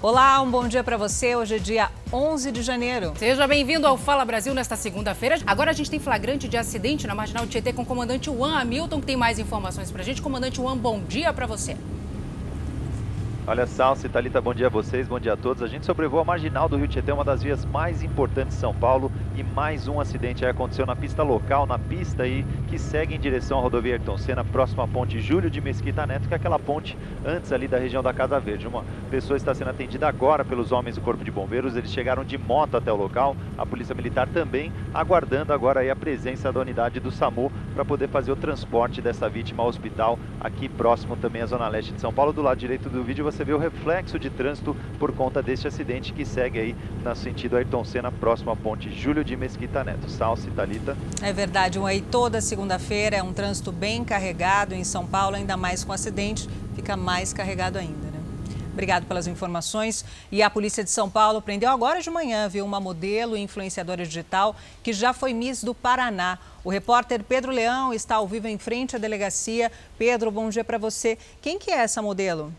Olá, 0.00 0.40
um 0.40 0.48
bom 0.48 0.68
dia 0.68 0.84
para 0.84 0.96
você. 0.96 1.34
Hoje 1.34 1.56
é 1.56 1.58
dia 1.58 1.90
11 2.12 2.52
de 2.52 2.62
janeiro. 2.62 3.14
Seja 3.16 3.48
bem-vindo 3.48 3.84
ao 3.84 3.98
Fala 3.98 4.24
Brasil 4.24 4.54
nesta 4.54 4.76
segunda-feira. 4.76 5.40
Agora 5.44 5.72
a 5.72 5.74
gente 5.74 5.90
tem 5.90 5.98
flagrante 5.98 6.46
de 6.46 6.56
acidente 6.56 7.04
na 7.04 7.16
Marginal 7.16 7.48
Tietê 7.48 7.72
com 7.72 7.82
o 7.82 7.84
comandante 7.84 8.26
Juan 8.26 8.56
Hamilton, 8.60 9.00
que 9.00 9.06
tem 9.06 9.16
mais 9.16 9.40
informações 9.40 9.90
para 9.90 10.02
a 10.02 10.04
gente. 10.04 10.22
Comandante 10.22 10.58
Juan, 10.58 10.76
bom 10.76 11.00
dia 11.00 11.32
para 11.32 11.46
você. 11.46 11.76
Olha, 13.50 13.66
Salce, 13.66 14.10
Thalita, 14.10 14.42
bom 14.42 14.52
dia 14.52 14.66
a 14.66 14.68
vocês, 14.68 15.08
bom 15.08 15.18
dia 15.18 15.32
a 15.32 15.36
todos. 15.36 15.62
A 15.62 15.66
gente 15.66 15.86
sobrevoa 15.86 16.20
a 16.20 16.24
marginal 16.24 16.68
do 16.68 16.76
Rio 16.76 16.86
Tietê, 16.86 17.10
uma 17.10 17.24
das 17.24 17.42
vias 17.42 17.64
mais 17.64 18.02
importantes 18.02 18.54
de 18.54 18.60
São 18.60 18.74
Paulo, 18.74 19.10
e 19.34 19.42
mais 19.42 19.88
um 19.88 19.98
acidente 19.98 20.44
aí 20.44 20.50
aconteceu 20.50 20.84
na 20.84 20.94
pista 20.94 21.22
local, 21.22 21.64
na 21.66 21.78
pista 21.78 22.24
aí 22.24 22.44
que 22.68 22.78
segue 22.78 23.14
em 23.14 23.18
direção 23.18 23.58
à 23.58 23.62
rodovia 23.62 23.94
Ayrton 23.94 24.18
Senna, 24.18 24.44
próxima 24.44 24.84
à 24.84 24.86
ponte 24.86 25.18
Júlio 25.18 25.48
de 25.48 25.62
Mesquita 25.62 26.06
Neto, 26.06 26.28
que 26.28 26.34
é 26.34 26.36
aquela 26.36 26.58
ponte 26.58 26.94
antes 27.24 27.50
ali 27.50 27.66
da 27.66 27.78
região 27.78 28.02
da 28.02 28.12
Casa 28.12 28.38
Verde. 28.38 28.68
Uma 28.68 28.84
pessoa 29.10 29.38
está 29.38 29.54
sendo 29.54 29.70
atendida 29.70 30.06
agora 30.06 30.44
pelos 30.44 30.70
homens 30.70 30.96
do 30.96 31.00
Corpo 31.00 31.24
de 31.24 31.30
Bombeiros, 31.30 31.74
eles 31.74 31.90
chegaram 31.90 32.26
de 32.26 32.36
moto 32.36 32.76
até 32.76 32.92
o 32.92 32.96
local, 32.96 33.34
a 33.56 33.64
Polícia 33.64 33.94
Militar 33.94 34.28
também 34.28 34.70
aguardando 34.92 35.54
agora 35.54 35.80
aí 35.80 35.88
a 35.88 35.96
presença 35.96 36.52
da 36.52 36.60
unidade 36.60 37.00
do 37.00 37.10
SAMU 37.10 37.50
para 37.74 37.82
poder 37.82 38.08
fazer 38.08 38.30
o 38.30 38.36
transporte 38.36 39.00
dessa 39.00 39.26
vítima 39.26 39.62
ao 39.62 39.70
hospital 39.70 40.18
aqui 40.38 40.68
próximo 40.68 41.16
também 41.16 41.40
à 41.40 41.46
Zona 41.46 41.66
Leste 41.66 41.94
de 41.94 42.00
São 42.02 42.12
Paulo. 42.12 42.30
Do 42.30 42.42
lado 42.42 42.58
direito 42.58 42.90
do 42.90 43.02
vídeo 43.02 43.24
você 43.24 43.37
você 43.38 43.44
vê 43.44 43.52
o 43.52 43.58
reflexo 43.58 44.18
de 44.18 44.28
trânsito 44.30 44.76
por 44.98 45.12
conta 45.14 45.40
deste 45.40 45.68
acidente 45.68 46.12
que 46.12 46.24
segue 46.24 46.58
aí 46.58 46.76
no 47.04 47.14
sentido 47.14 47.56
Ayrton 47.56 47.84
Senna, 47.84 48.10
próximo 48.10 48.50
à 48.50 48.56
ponte 48.56 48.92
Júlio 48.92 49.22
de 49.22 49.36
Mesquita 49.36 49.84
Neto. 49.84 50.10
Salce, 50.10 50.50
Thalita. 50.50 50.96
É 51.22 51.32
verdade, 51.32 51.78
um 51.78 51.86
aí 51.86 52.00
toda 52.02 52.40
segunda-feira 52.40 53.16
é 53.16 53.22
um 53.22 53.32
trânsito 53.32 53.70
bem 53.70 54.02
carregado 54.02 54.74
em 54.74 54.82
São 54.82 55.06
Paulo, 55.06 55.36
ainda 55.36 55.56
mais 55.56 55.84
com 55.84 55.92
acidente, 55.92 56.48
fica 56.74 56.96
mais 56.96 57.32
carregado 57.32 57.78
ainda. 57.78 58.08
Né? 58.08 58.20
Obrigado 58.72 59.06
pelas 59.06 59.28
informações. 59.28 60.04
E 60.32 60.42
a 60.42 60.50
Polícia 60.50 60.82
de 60.82 60.90
São 60.90 61.08
Paulo 61.08 61.40
prendeu 61.40 61.70
agora 61.70 62.02
de 62.02 62.10
manhã, 62.10 62.48
viu, 62.48 62.64
uma 62.64 62.80
modelo 62.80 63.36
e 63.36 63.40
influenciadora 63.40 64.04
digital 64.04 64.56
que 64.82 64.92
já 64.92 65.12
foi 65.12 65.32
Miss 65.32 65.62
do 65.62 65.76
Paraná. 65.76 66.40
O 66.64 66.70
repórter 66.70 67.22
Pedro 67.22 67.52
Leão 67.52 67.94
está 67.94 68.16
ao 68.16 68.26
vivo 68.26 68.48
em 68.48 68.58
frente 68.58 68.96
à 68.96 68.98
delegacia. 68.98 69.70
Pedro, 69.96 70.28
bom 70.28 70.48
dia 70.48 70.64
para 70.64 70.76
você. 70.76 71.16
Quem 71.40 71.56
que 71.56 71.70
é 71.70 71.76
essa 71.76 72.02
modelo? 72.02 72.52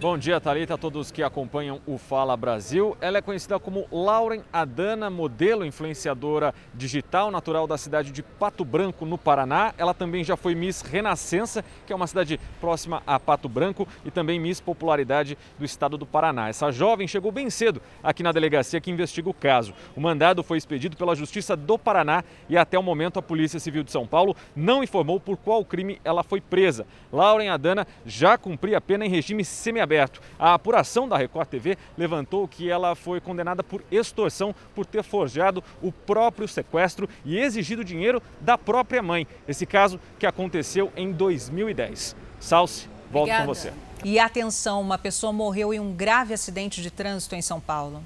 Bom 0.00 0.16
dia, 0.16 0.40
Thalita, 0.40 0.72
a 0.72 0.78
todos 0.78 1.10
que 1.10 1.22
acompanham 1.22 1.78
o 1.86 1.98
Fala 1.98 2.34
Brasil. 2.34 2.96
Ela 3.02 3.18
é 3.18 3.20
conhecida 3.20 3.58
como 3.58 3.86
Lauren 3.92 4.40
Adana, 4.50 5.10
modelo 5.10 5.62
influenciadora 5.62 6.54
digital, 6.72 7.30
natural 7.30 7.66
da 7.66 7.76
cidade 7.76 8.10
de 8.10 8.22
Pato 8.22 8.64
Branco, 8.64 9.04
no 9.04 9.18
Paraná. 9.18 9.74
Ela 9.76 9.92
também 9.92 10.24
já 10.24 10.38
foi 10.38 10.54
Miss 10.54 10.80
Renascença, 10.80 11.62
que 11.86 11.92
é 11.92 11.96
uma 11.96 12.06
cidade 12.06 12.40
próxima 12.62 13.02
a 13.06 13.20
Pato 13.20 13.46
Branco, 13.46 13.86
e 14.02 14.10
também 14.10 14.40
Miss 14.40 14.58
Popularidade 14.58 15.36
do 15.58 15.66
estado 15.66 15.98
do 15.98 16.06
Paraná. 16.06 16.48
Essa 16.48 16.70
jovem 16.70 17.06
chegou 17.06 17.30
bem 17.30 17.50
cedo 17.50 17.82
aqui 18.02 18.22
na 18.22 18.32
delegacia 18.32 18.80
que 18.80 18.90
investiga 18.90 19.28
o 19.28 19.34
caso. 19.34 19.74
O 19.94 20.00
mandado 20.00 20.42
foi 20.42 20.56
expedido 20.56 20.96
pela 20.96 21.14
Justiça 21.14 21.54
do 21.54 21.78
Paraná 21.78 22.24
e 22.48 22.56
até 22.56 22.78
o 22.78 22.82
momento 22.82 23.18
a 23.18 23.22
Polícia 23.22 23.60
Civil 23.60 23.82
de 23.82 23.92
São 23.92 24.06
Paulo 24.06 24.34
não 24.56 24.82
informou 24.82 25.20
por 25.20 25.36
qual 25.36 25.62
crime 25.62 26.00
ela 26.02 26.22
foi 26.22 26.40
presa. 26.40 26.86
Lauren 27.12 27.50
Adana 27.50 27.86
já 28.06 28.38
cumpria 28.38 28.78
a 28.78 28.80
pena 28.80 29.04
em 29.04 29.10
regime 29.10 29.44
semiaberto 29.44 29.89
aberto. 29.90 30.20
A 30.38 30.54
apuração 30.54 31.08
da 31.08 31.16
Record 31.16 31.48
TV 31.48 31.76
levantou 31.98 32.46
que 32.46 32.70
ela 32.70 32.94
foi 32.94 33.20
condenada 33.20 33.64
por 33.64 33.82
extorsão 33.90 34.54
por 34.74 34.86
ter 34.86 35.02
forjado 35.02 35.62
o 35.82 35.90
próprio 35.90 36.46
sequestro 36.46 37.08
e 37.24 37.36
exigido 37.36 37.84
dinheiro 37.84 38.22
da 38.40 38.56
própria 38.56 39.02
mãe. 39.02 39.26
Esse 39.48 39.66
caso 39.66 39.98
que 40.18 40.26
aconteceu 40.26 40.92
em 40.96 41.10
2010. 41.10 42.14
Salce, 42.38 42.88
volto 43.10 43.30
Obrigada. 43.30 43.46
com 43.46 43.54
você. 43.54 43.72
E 44.04 44.18
atenção, 44.18 44.80
uma 44.80 44.96
pessoa 44.96 45.32
morreu 45.32 45.74
em 45.74 45.80
um 45.80 45.92
grave 45.92 46.32
acidente 46.32 46.80
de 46.80 46.90
trânsito 46.90 47.34
em 47.34 47.42
São 47.42 47.60
Paulo. 47.60 48.02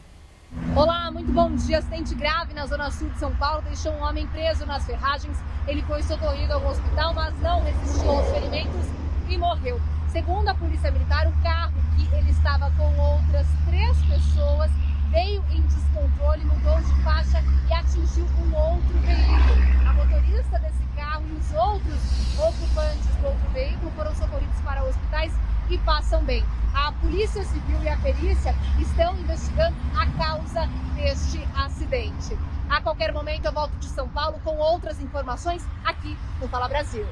Olá, 0.75 1.11
muito 1.11 1.31
bom 1.33 1.55
dia. 1.55 1.79
Acidente 1.79 2.15
grave 2.15 2.55
na 2.55 2.67
zona 2.67 2.91
sul 2.91 3.09
de 3.11 3.19
São 3.19 3.35
Paulo 3.37 3.63
deixou 3.63 3.93
um 3.93 4.03
homem 4.03 4.27
preso 4.29 4.65
nas 4.65 4.87
ferragens. 4.87 5.37
Ele 5.69 5.83
foi 5.83 6.03
socorrido 6.03 6.53
ao 6.53 6.67
hospital, 6.67 7.13
mas 7.13 7.39
não 7.41 7.63
resistiu 7.63 8.11
aos 8.11 8.29
ferimentos 8.31 8.87
e 9.29 9.37
morreu. 9.37 9.81
Segundo 10.15 10.49
a 10.49 10.55
Polícia 10.55 10.93
Militar, 10.93 11.27
o 11.27 11.33
carro 11.43 11.73
que 11.97 12.07
ele 12.15 12.31
estava 12.31 12.71
com 12.77 12.87
outras 12.99 13.49
três 13.67 14.01
pessoas 14.03 14.71
veio 15.11 15.45
em 15.51 15.61
descontrole, 15.63 16.45
mudou 16.45 16.81
de 16.81 17.03
faixa 17.03 17.43
e 17.69 17.73
atingiu 17.73 18.25
um 18.25 18.55
outro 18.55 18.97
veículo. 19.01 19.89
A 19.89 19.93
motorista 19.93 20.61
desse 20.61 20.85
carro 20.95 21.25
e 21.29 21.33
os 21.33 21.53
outros 21.53 22.39
ocupantes 22.39 23.17
do 23.17 23.27
outro 23.27 23.51
veículo 23.53 23.91
foram 23.97 24.15
socorridos 24.15 24.61
para 24.61 24.85
hospitais 24.85 25.33
e 25.69 25.79
passam 25.79 26.23
bem. 26.23 26.45
A 26.73 26.93
Polícia 26.93 27.43
Civil 27.43 27.83
e 27.83 27.89
a 27.89 27.97
perícia 27.97 28.55
estão 28.79 29.19
investigando 29.19 29.77
a 29.99 30.07
causa 30.13 30.69
deste 30.95 31.45
acidente. 31.57 32.39
A 32.71 32.81
qualquer 32.81 33.13
momento 33.13 33.47
eu 33.47 33.53
volto 33.53 33.77
de 33.79 33.87
São 33.87 34.09
Paulo 34.11 34.39
com 34.45 34.59
outras 34.59 35.01
informações 35.01 35.67
aqui 35.85 36.17
no 36.41 36.47
Fala 36.47 36.69
Brasil. 36.69 37.05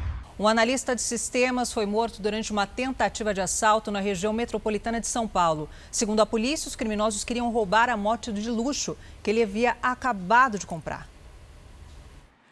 Um 0.42 0.48
analista 0.48 0.92
de 0.97 1.00
sistemas 1.00 1.72
foi 1.72 1.86
morto 1.86 2.20
durante 2.20 2.50
uma 2.50 2.66
tentativa 2.66 3.32
de 3.32 3.41
assalto 3.41 3.92
na 3.92 4.00
região 4.00 4.32
metropolitana 4.32 5.00
de 5.00 5.06
São 5.06 5.28
Paulo. 5.28 5.70
Segundo 5.88 6.19
a 6.19 6.26
polícia, 6.26 6.66
os 6.66 6.75
criminosos 6.75 7.22
queriam 7.22 7.48
roubar 7.53 7.88
a 7.88 7.97
moto 7.97 8.32
de 8.32 8.50
luxo 8.50 8.98
que 9.22 9.31
ele 9.31 9.41
havia 9.41 9.76
acabado 9.81 10.58
de 10.58 10.66
comprar. 10.66 11.08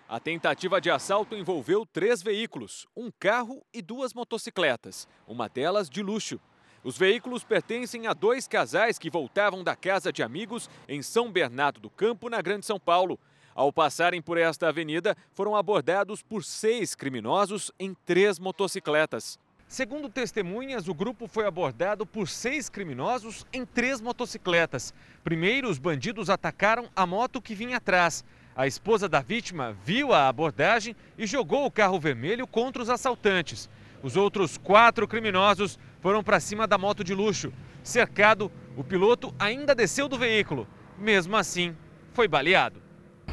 A 0.08 0.20
tentativa 0.20 0.80
de 0.80 0.88
assalto 0.88 1.34
envolveu 1.34 1.84
três 1.84 2.22
veículos, 2.22 2.86
um 2.96 3.10
carro 3.10 3.60
e 3.74 3.82
duas 3.82 4.14
motocicletas, 4.14 5.08
uma 5.26 5.48
delas 5.48 5.90
de 5.90 6.00
luxo. 6.00 6.38
Os 6.84 6.96
veículos 6.96 7.42
pertencem 7.42 8.06
a 8.06 8.14
dois 8.14 8.46
casais 8.46 9.00
que 9.00 9.10
voltavam 9.10 9.64
da 9.64 9.74
casa 9.74 10.12
de 10.12 10.22
amigos 10.22 10.70
em 10.88 11.02
São 11.02 11.28
Bernardo 11.28 11.80
do 11.80 11.90
Campo, 11.90 12.30
na 12.30 12.40
Grande 12.40 12.66
São 12.66 12.78
Paulo. 12.78 13.18
Ao 13.60 13.70
passarem 13.70 14.22
por 14.22 14.38
esta 14.38 14.70
avenida, 14.70 15.14
foram 15.34 15.54
abordados 15.54 16.22
por 16.22 16.42
seis 16.42 16.94
criminosos 16.94 17.70
em 17.78 17.92
três 18.06 18.38
motocicletas. 18.38 19.38
Segundo 19.68 20.08
testemunhas, 20.08 20.88
o 20.88 20.94
grupo 20.94 21.28
foi 21.28 21.44
abordado 21.44 22.06
por 22.06 22.26
seis 22.26 22.70
criminosos 22.70 23.44
em 23.52 23.66
três 23.66 24.00
motocicletas. 24.00 24.94
Primeiro, 25.22 25.68
os 25.68 25.78
bandidos 25.78 26.30
atacaram 26.30 26.88
a 26.96 27.04
moto 27.04 27.42
que 27.42 27.54
vinha 27.54 27.76
atrás. 27.76 28.24
A 28.56 28.66
esposa 28.66 29.06
da 29.06 29.20
vítima 29.20 29.76
viu 29.84 30.14
a 30.14 30.26
abordagem 30.26 30.96
e 31.18 31.26
jogou 31.26 31.66
o 31.66 31.70
carro 31.70 32.00
vermelho 32.00 32.46
contra 32.46 32.80
os 32.80 32.88
assaltantes. 32.88 33.68
Os 34.02 34.16
outros 34.16 34.56
quatro 34.56 35.06
criminosos 35.06 35.78
foram 36.00 36.24
para 36.24 36.40
cima 36.40 36.66
da 36.66 36.78
moto 36.78 37.04
de 37.04 37.12
luxo. 37.12 37.52
Cercado, 37.82 38.50
o 38.74 38.82
piloto 38.82 39.34
ainda 39.38 39.74
desceu 39.74 40.08
do 40.08 40.16
veículo. 40.16 40.66
Mesmo 40.96 41.36
assim, 41.36 41.76
foi 42.14 42.26
baleado. 42.26 42.88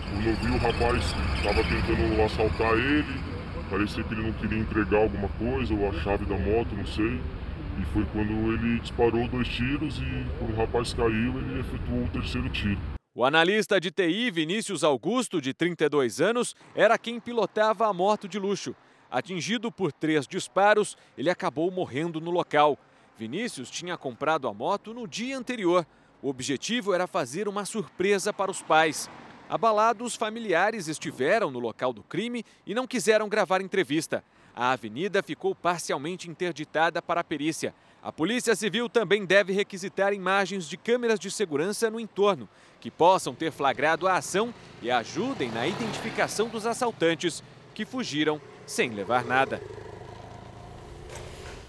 Quando 0.10 0.26
eu 0.26 0.36
vi 0.36 0.52
o 0.52 0.58
rapaz 0.58 1.04
estava 1.36 1.64
tentando 1.64 2.22
assaltar 2.24 2.74
ele, 2.74 3.20
parecia 3.70 4.04
que 4.04 4.14
ele 4.14 4.24
não 4.24 4.34
queria 4.34 4.60
entregar 4.60 5.00
alguma 5.00 5.30
coisa, 5.30 5.74
ou 5.74 5.90
a 5.90 5.94
chave 6.02 6.26
da 6.26 6.38
moto, 6.38 6.76
não 6.76 6.86
sei. 6.86 7.20
E 7.80 7.86
foi 7.94 8.06
quando 8.12 8.54
ele 8.54 8.80
disparou 8.80 9.28
dois 9.28 9.48
tiros 9.48 10.00
e 10.00 10.26
quando 10.40 10.54
o 10.54 10.58
rapaz 10.58 10.94
caiu, 10.94 11.38
ele 11.38 11.60
efetuou 11.60 12.04
o 12.04 12.10
terceiro 12.10 12.50
tiro. 12.50 12.80
O 13.14 13.26
analista 13.26 13.80
de 13.80 13.92
TI 13.92 14.30
Vinícius 14.32 14.84
Augusto, 14.84 15.42
de 15.42 15.54
32 15.54 16.22
anos, 16.22 16.56
era 16.76 16.98
quem 16.98 17.20
pilotava 17.20 17.88
a 17.88 17.94
moto 17.94 18.28
de 18.28 18.38
luxo. 18.38 18.76
Atingido 19.10 19.72
por 19.72 19.92
três 19.92 20.28
disparos, 20.28 20.98
ele 21.18 21.30
acabou 21.30 21.72
morrendo 21.72 22.20
no 22.20 22.30
local. 22.30 22.78
Vinícius 23.18 23.72
tinha 23.72 23.98
comprado 23.98 24.48
a 24.48 24.54
moto 24.54 24.94
no 24.94 25.08
dia 25.08 25.38
anterior. 25.38 25.86
O 26.22 26.30
objetivo 26.30 26.94
era 26.94 27.08
fazer 27.08 27.48
uma 27.48 27.66
surpresa 27.66 28.32
para 28.32 28.52
os 28.52 28.62
pais. 28.62 29.10
Abalados, 29.50 30.16
familiares 30.16 30.90
estiveram 30.90 31.50
no 31.50 31.60
local 31.60 31.94
do 31.94 32.04
crime 32.04 32.44
e 32.66 32.76
não 32.76 32.86
quiseram 32.86 33.30
gravar 33.30 33.62
entrevista. 33.62 34.22
A 34.54 34.72
avenida 34.72 35.24
ficou 35.24 35.56
parcialmente 35.56 36.30
interditada 36.30 37.02
para 37.02 37.22
a 37.22 37.24
perícia. 37.24 37.74
A 38.04 38.12
Polícia 38.12 38.56
Civil 38.56 38.90
também 38.90 39.26
deve 39.26 39.54
requisitar 39.54 40.14
imagens 40.14 40.68
de 40.68 40.76
câmeras 40.76 41.20
de 41.20 41.32
segurança 41.32 41.90
no 41.90 42.00
entorno, 42.00 42.50
que 42.82 42.92
possam 42.92 43.34
ter 43.34 43.52
flagrado 43.52 44.08
a 44.08 44.18
ação 44.18 44.54
e 44.82 44.92
ajudem 44.92 45.50
na 45.50 45.66
identificação 45.66 46.50
dos 46.50 46.66
assaltantes 46.66 47.42
que 47.74 47.86
fugiram 47.86 48.42
sem 48.66 48.90
levar 48.90 49.24
nada. 49.24 49.62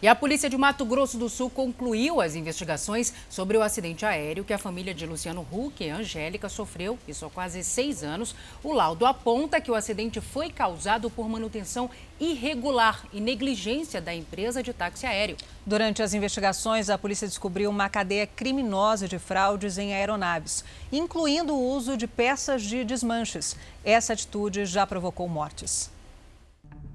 E 0.00 0.06
a 0.06 0.14
polícia 0.14 0.48
de 0.48 0.56
Mato 0.56 0.84
Grosso 0.84 1.18
do 1.18 1.28
Sul 1.28 1.50
concluiu 1.50 2.20
as 2.20 2.36
investigações 2.36 3.12
sobre 3.28 3.56
o 3.56 3.62
acidente 3.62 4.06
aéreo 4.06 4.44
que 4.44 4.52
a 4.52 4.58
família 4.58 4.94
de 4.94 5.04
Luciano 5.04 5.44
Huck 5.50 5.82
e 5.82 5.90
Angélica 5.90 6.48
sofreu, 6.48 6.96
isso 7.08 7.26
há 7.26 7.30
quase 7.30 7.64
seis 7.64 8.04
anos. 8.04 8.32
O 8.62 8.72
laudo 8.72 9.04
aponta 9.04 9.60
que 9.60 9.72
o 9.72 9.74
acidente 9.74 10.20
foi 10.20 10.50
causado 10.50 11.10
por 11.10 11.28
manutenção 11.28 11.90
irregular 12.20 13.04
e 13.12 13.20
negligência 13.20 14.00
da 14.00 14.14
empresa 14.14 14.62
de 14.62 14.72
táxi 14.72 15.04
aéreo. 15.04 15.36
Durante 15.66 16.00
as 16.00 16.14
investigações, 16.14 16.88
a 16.88 16.96
polícia 16.96 17.26
descobriu 17.26 17.68
uma 17.68 17.88
cadeia 17.88 18.24
criminosa 18.24 19.08
de 19.08 19.18
fraudes 19.18 19.78
em 19.78 19.94
aeronaves, 19.94 20.64
incluindo 20.92 21.56
o 21.56 21.70
uso 21.74 21.96
de 21.96 22.06
peças 22.06 22.62
de 22.62 22.84
desmanches. 22.84 23.56
Essa 23.84 24.12
atitude 24.12 24.64
já 24.64 24.86
provocou 24.86 25.28
mortes. 25.28 25.97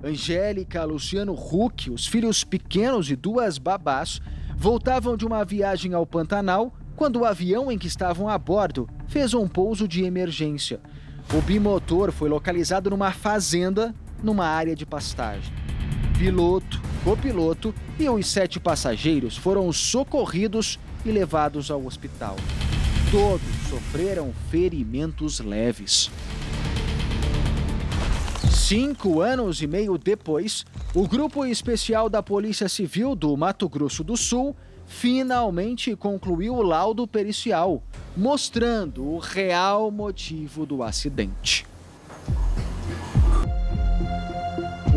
Angélica, 0.04 0.84
Luciano 0.84 1.34
Huck, 1.34 1.90
os 1.90 2.06
filhos 2.06 2.44
pequenos 2.44 3.10
e 3.10 3.16
duas 3.16 3.58
babás 3.58 4.20
voltavam 4.58 5.16
de 5.16 5.26
uma 5.26 5.46
viagem 5.46 5.94
ao 5.94 6.06
Pantanal 6.06 6.74
quando 6.94 7.22
o 7.22 7.26
avião 7.26 7.72
em 7.72 7.78
que 7.78 7.88
estavam 7.88 8.28
a 8.28 8.38
bordo 8.38 8.88
fez 9.08 9.34
um 9.34 9.48
pouso 9.48 9.88
de 9.88 10.04
emergência. 10.04 10.82
O 11.34 11.42
bimotor 11.42 12.12
foi 12.12 12.28
localizado 12.28 12.90
numa 12.90 13.14
fazenda, 13.14 13.96
numa 14.22 14.46
área 14.46 14.76
de 14.76 14.86
pastagem. 14.86 15.54
Piloto, 16.18 16.82
copiloto 17.06 17.74
e 17.98 18.10
os 18.10 18.28
sete 18.28 18.60
passageiros 18.60 19.38
foram 19.38 19.72
socorridos 19.72 20.78
e 21.06 21.12
levados 21.12 21.72
ao 21.72 21.86
hospital. 21.86 22.36
Todos 23.10 23.42
sofreram 23.70 24.34
ferimentos 24.52 25.40
leves. 25.40 26.12
Cinco 28.66 29.20
anos 29.20 29.62
e 29.62 29.68
meio 29.68 29.98
depois, 29.98 30.66
o 30.96 31.06
Grupo 31.06 31.46
Especial 31.46 32.10
da 32.10 32.24
Polícia 32.24 32.70
Civil 32.70 33.14
do 33.14 33.36
Mato 33.36 33.68
Grosso 33.68 34.06
do 34.06 34.16
Sul 34.16 34.56
finalmente 34.88 35.94
concluiu 35.98 36.56
o 36.56 36.62
laudo 36.62 37.06
pericial, 37.06 37.84
mostrando 38.16 39.04
o 39.04 39.20
real 39.20 39.92
motivo 39.92 40.66
do 40.66 40.82
acidente. 40.82 41.66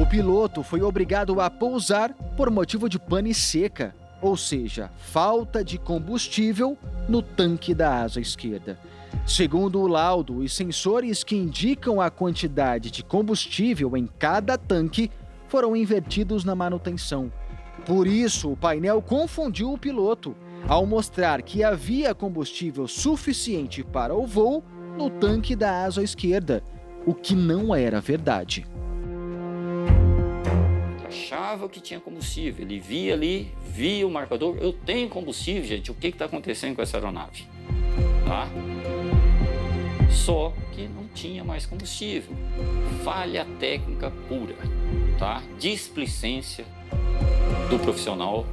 O 0.01 0.07
piloto 0.07 0.63
foi 0.63 0.83
obrigado 0.83 1.41
a 1.41 1.51
pousar 1.51 2.15
por 2.37 2.53
motivo 2.53 2.89
de 2.89 3.01
pane 3.01 3.35
seca, 3.35 3.93
ou 4.23 4.37
seja, 4.37 4.93
falta 4.97 5.65
de 5.65 5.77
combustível 5.77 6.79
no 7.09 7.21
tanque 7.21 7.75
da 7.75 8.03
asa 8.03 8.21
esquerda. 8.21 8.79
Segundo 9.25 9.81
o 9.81 9.87
laudo, 9.87 10.39
os 10.39 10.53
sensores 10.55 11.25
que 11.25 11.37
indicam 11.37 12.01
a 12.01 12.11
quantidade 12.11 12.91
de 12.91 13.03
combustível 13.05 13.97
em 13.97 14.07
cada 14.19 14.59
tanque 14.59 15.11
foram 15.49 15.77
invertidos 15.77 16.45
na 16.45 16.55
manutenção. 16.55 17.33
Por 17.85 18.07
isso, 18.07 18.53
o 18.53 18.57
painel 18.57 19.01
confundiu 19.01 19.73
o 19.73 19.79
piloto 19.79 20.35
ao 20.69 20.85
mostrar 20.85 21.43
que 21.43 21.63
havia 21.63 22.15
combustível 22.15 22.89
suficiente 22.89 23.85
para 23.85 24.15
o 24.15 24.27
voo 24.27 24.65
no 24.97 25.09
tanque 25.11 25.55
da 25.55 25.85
asa 25.85 26.03
esquerda, 26.03 26.63
o 27.07 27.15
que 27.15 27.35
não 27.35 27.75
era 27.75 28.01
verdade 28.01 28.67
achava 31.17 31.69
que 31.69 31.81
tinha 31.81 31.99
combustível. 31.99 32.65
Ele 32.65 32.79
via 32.79 33.15
ali, 33.15 33.53
via 33.65 34.07
o 34.07 34.11
marcador, 34.11 34.57
eu 34.61 34.73
tenho 34.73 35.09
combustível, 35.09 35.65
gente. 35.65 35.91
O 35.91 35.95
que 35.95 36.09
está 36.09 36.27
acontecendo 36.27 36.77
com 36.77 36.83
essa 36.83 36.97
aeronave? 36.97 37.47
Tá? 38.27 38.49
Só 40.25 40.53
que 40.73 40.89
não 40.89 41.07
tinha 41.15 41.45
mais 41.45 41.67
combustível. 41.67 42.35
Falha 43.05 43.47
técnica 43.61 44.11
pura, 44.29 44.57
tá? 45.19 45.43
Displicência 45.59 46.65
do 47.71 47.79
profissional 47.79 48.47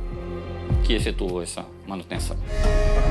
que 0.84 0.94
efetuou 0.94 1.42
essa 1.42 1.66
manutenção. 1.88 2.38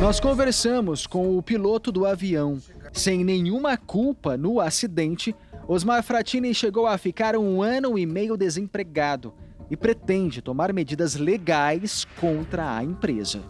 Nós 0.01 0.21
conversamos 0.21 1.07
com 1.07 1.37
o 1.37 1.43
piloto 1.43 1.91
do 1.91 2.05
avião. 2.05 2.59
Sem 2.93 3.25
nenhuma 3.25 3.77
culpa 3.77 4.37
no 4.37 4.61
acidente, 4.61 5.35
Osmar 5.67 6.03
Fratini 6.03 6.55
chegou 6.55 6.87
a 6.87 6.99
ficar 6.99 7.37
um 7.37 7.63
ano 7.63 7.99
e 7.99 8.05
meio 8.05 8.37
desempregado 8.37 9.33
e 9.71 9.77
pretende 9.77 10.43
tomar 10.43 10.73
medidas 10.73 11.17
legais 11.17 12.07
contra 12.21 12.77
a 12.77 12.85
empresa. 12.85 13.41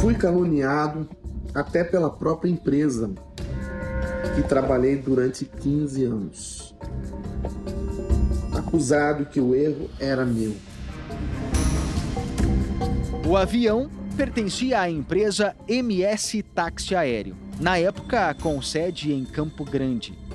Fui 0.00 0.14
caluniado 0.14 1.08
até 1.56 1.82
pela 1.82 2.10
própria 2.10 2.50
empresa 2.50 3.10
que 4.34 4.42
trabalhei 4.42 4.96
durante 4.96 5.46
15 5.46 6.04
anos. 6.04 6.74
Acusado 8.54 9.24
que 9.24 9.40
o 9.40 9.54
erro 9.54 9.88
era 9.98 10.26
meu. 10.26 10.54
O 13.26 13.36
avião 13.36 13.88
pertencia 14.16 14.80
à 14.80 14.90
empresa 14.90 15.56
MS 15.66 16.42
Táxi 16.42 16.94
Aéreo, 16.94 17.34
na 17.58 17.78
época 17.78 18.34
com 18.34 18.60
sede 18.60 19.12
em 19.12 19.24
Campo 19.24 19.64
Grande. 19.64 20.25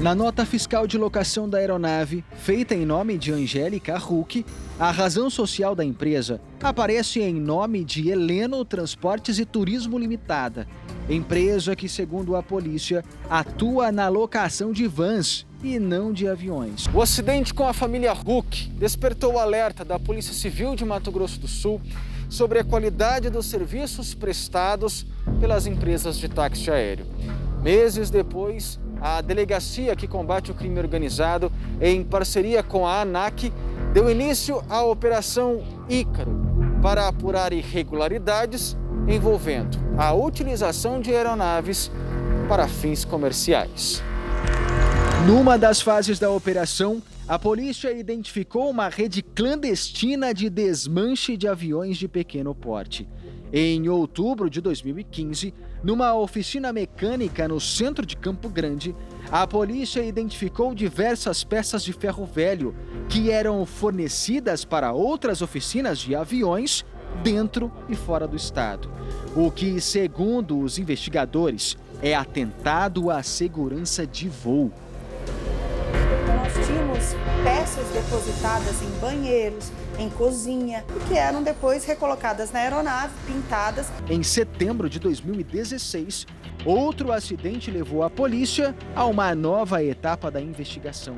Na 0.00 0.14
nota 0.14 0.46
fiscal 0.46 0.86
de 0.86 0.96
locação 0.96 1.48
da 1.48 1.58
aeronave, 1.58 2.24
feita 2.36 2.72
em 2.72 2.86
nome 2.86 3.18
de 3.18 3.32
Angélica 3.32 3.96
Huck, 3.98 4.46
a 4.78 4.92
razão 4.92 5.28
social 5.28 5.74
da 5.74 5.84
empresa 5.84 6.40
aparece 6.62 7.20
em 7.20 7.34
nome 7.34 7.84
de 7.84 8.08
Heleno 8.08 8.64
Transportes 8.64 9.40
e 9.40 9.44
Turismo 9.44 9.98
Limitada, 9.98 10.68
empresa 11.10 11.74
que, 11.74 11.88
segundo 11.88 12.36
a 12.36 12.42
polícia, 12.44 13.04
atua 13.28 13.90
na 13.90 14.08
locação 14.08 14.70
de 14.70 14.86
vans 14.86 15.44
e 15.64 15.80
não 15.80 16.12
de 16.12 16.28
aviões. 16.28 16.86
O 16.94 17.02
acidente 17.02 17.52
com 17.52 17.66
a 17.66 17.72
família 17.72 18.12
Huck 18.12 18.70
despertou 18.78 19.34
o 19.34 19.38
alerta 19.40 19.84
da 19.84 19.98
Polícia 19.98 20.32
Civil 20.32 20.76
de 20.76 20.84
Mato 20.84 21.10
Grosso 21.10 21.40
do 21.40 21.48
Sul 21.48 21.80
sobre 22.28 22.60
a 22.60 22.64
qualidade 22.64 23.30
dos 23.30 23.46
serviços 23.46 24.14
prestados 24.14 25.04
pelas 25.40 25.66
empresas 25.66 26.16
de 26.18 26.28
táxi 26.28 26.70
aéreo. 26.70 27.06
Meses 27.64 28.10
depois, 28.10 28.78
a 29.00 29.20
delegacia 29.20 29.94
que 29.94 30.06
combate 30.06 30.50
o 30.50 30.54
crime 30.54 30.78
organizado, 30.78 31.52
em 31.80 32.02
parceria 32.02 32.62
com 32.62 32.86
a 32.86 33.02
ANAC, 33.02 33.52
deu 33.92 34.10
início 34.10 34.62
à 34.68 34.82
Operação 34.82 35.62
Ícaro 35.88 36.32
para 36.82 37.08
apurar 37.08 37.52
irregularidades 37.52 38.76
envolvendo 39.06 39.78
a 39.96 40.12
utilização 40.12 41.00
de 41.00 41.14
aeronaves 41.14 41.90
para 42.48 42.68
fins 42.68 43.04
comerciais. 43.04 44.02
Numa 45.26 45.58
das 45.58 45.80
fases 45.80 46.18
da 46.18 46.30
operação, 46.30 47.02
a 47.26 47.38
polícia 47.38 47.92
identificou 47.92 48.70
uma 48.70 48.88
rede 48.88 49.22
clandestina 49.22 50.32
de 50.32 50.48
desmanche 50.48 51.36
de 51.36 51.46
aviões 51.46 51.98
de 51.98 52.08
pequeno 52.08 52.54
porte. 52.54 53.06
Em 53.52 53.88
outubro 53.88 54.48
de 54.48 54.60
2015, 54.60 55.52
numa 55.82 56.14
oficina 56.14 56.72
mecânica 56.72 57.46
no 57.46 57.60
centro 57.60 58.04
de 58.04 58.16
Campo 58.16 58.48
Grande, 58.48 58.94
a 59.30 59.46
polícia 59.46 60.02
identificou 60.02 60.74
diversas 60.74 61.44
peças 61.44 61.84
de 61.84 61.92
ferro 61.92 62.24
velho 62.24 62.74
que 63.08 63.30
eram 63.30 63.64
fornecidas 63.64 64.64
para 64.64 64.92
outras 64.92 65.42
oficinas 65.42 65.98
de 65.98 66.14
aviões 66.14 66.84
dentro 67.22 67.70
e 67.88 67.94
fora 67.94 68.26
do 68.26 68.36
estado. 68.36 68.90
O 69.36 69.50
que, 69.50 69.80
segundo 69.80 70.58
os 70.60 70.78
investigadores, 70.78 71.76
é 72.02 72.14
atentado 72.14 73.10
à 73.10 73.22
segurança 73.22 74.06
de 74.06 74.28
voo. 74.28 74.72
Peças 77.68 77.88
depositadas 77.92 78.82
em 78.82 78.90
banheiros, 78.98 79.70
em 79.98 80.08
cozinha, 80.08 80.82
que 81.06 81.18
eram 81.18 81.42
depois 81.42 81.84
recolocadas 81.84 82.50
na 82.50 82.60
aeronave, 82.60 83.12
pintadas. 83.26 83.88
Em 84.08 84.22
setembro 84.22 84.88
de 84.88 84.98
2016, 84.98 86.26
outro 86.64 87.12
acidente 87.12 87.70
levou 87.70 88.02
a 88.02 88.08
polícia 88.08 88.74
a 88.96 89.04
uma 89.04 89.34
nova 89.34 89.84
etapa 89.84 90.30
da 90.30 90.40
investigação. 90.40 91.16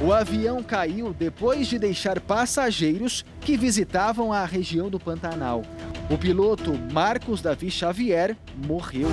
O 0.00 0.12
avião 0.12 0.62
caiu 0.62 1.12
depois 1.12 1.66
de 1.66 1.80
deixar 1.80 2.20
passageiros 2.20 3.24
que 3.40 3.56
visitavam 3.56 4.32
a 4.32 4.44
região 4.44 4.88
do 4.88 5.00
Pantanal. 5.00 5.62
O 6.08 6.16
piloto 6.16 6.74
Marcos 6.92 7.42
Davi 7.42 7.72
Xavier 7.72 8.36
morreu. 8.68 9.08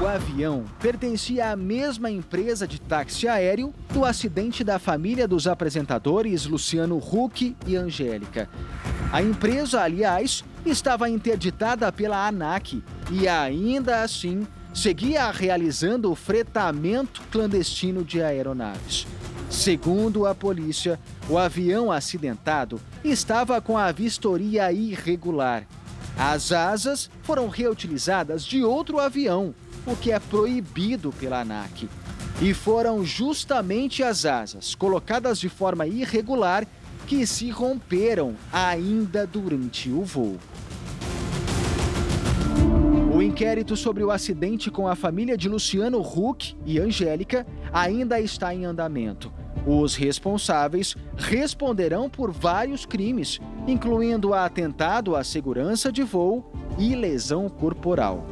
O 0.00 0.08
avião 0.08 0.64
pertencia 0.80 1.50
à 1.50 1.56
mesma 1.56 2.10
empresa 2.10 2.66
de 2.66 2.80
táxi 2.80 3.28
aéreo 3.28 3.72
do 3.92 4.04
acidente 4.04 4.64
da 4.64 4.78
família 4.78 5.28
dos 5.28 5.46
apresentadores 5.46 6.46
Luciano 6.46 6.98
Huck 6.98 7.56
e 7.64 7.76
Angélica. 7.76 8.48
A 9.12 9.22
empresa, 9.22 9.82
aliás, 9.82 10.44
estava 10.66 11.08
interditada 11.08 11.92
pela 11.92 12.26
ANAC 12.26 12.82
e 13.10 13.28
ainda 13.28 14.02
assim 14.02 14.46
seguia 14.74 15.30
realizando 15.30 16.10
o 16.10 16.16
fretamento 16.16 17.22
clandestino 17.30 18.04
de 18.04 18.20
aeronaves. 18.20 19.06
Segundo 19.48 20.26
a 20.26 20.34
polícia, 20.34 20.98
o 21.28 21.38
avião 21.38 21.92
acidentado 21.92 22.80
estava 23.04 23.60
com 23.60 23.78
a 23.78 23.92
vistoria 23.92 24.72
irregular. 24.72 25.64
As 26.18 26.52
asas 26.52 27.10
foram 27.22 27.48
reutilizadas 27.48 28.44
de 28.44 28.64
outro 28.64 28.98
avião 28.98 29.54
o 29.86 29.94
que 29.96 30.12
é 30.12 30.18
proibido 30.18 31.12
pela 31.12 31.40
ANAC. 31.40 31.88
E 32.40 32.52
foram 32.52 33.04
justamente 33.04 34.02
as 34.02 34.24
asas, 34.24 34.74
colocadas 34.74 35.38
de 35.38 35.48
forma 35.48 35.86
irregular, 35.86 36.66
que 37.06 37.26
se 37.26 37.50
romperam 37.50 38.34
ainda 38.52 39.26
durante 39.26 39.90
o 39.90 40.02
voo. 40.02 40.38
O 43.14 43.22
inquérito 43.22 43.76
sobre 43.76 44.02
o 44.02 44.10
acidente 44.10 44.70
com 44.70 44.88
a 44.88 44.96
família 44.96 45.36
de 45.36 45.48
Luciano 45.48 46.00
Huck 46.00 46.56
e 46.66 46.80
Angélica 46.80 47.46
ainda 47.72 48.18
está 48.18 48.52
em 48.52 48.64
andamento. 48.64 49.32
Os 49.66 49.94
responsáveis 49.94 50.96
responderão 51.16 52.10
por 52.10 52.32
vários 52.32 52.84
crimes, 52.84 53.40
incluindo 53.68 54.34
atentado 54.34 55.14
à 55.14 55.22
segurança 55.22 55.92
de 55.92 56.02
voo 56.02 56.52
e 56.76 56.96
lesão 56.96 57.48
corporal 57.48 58.26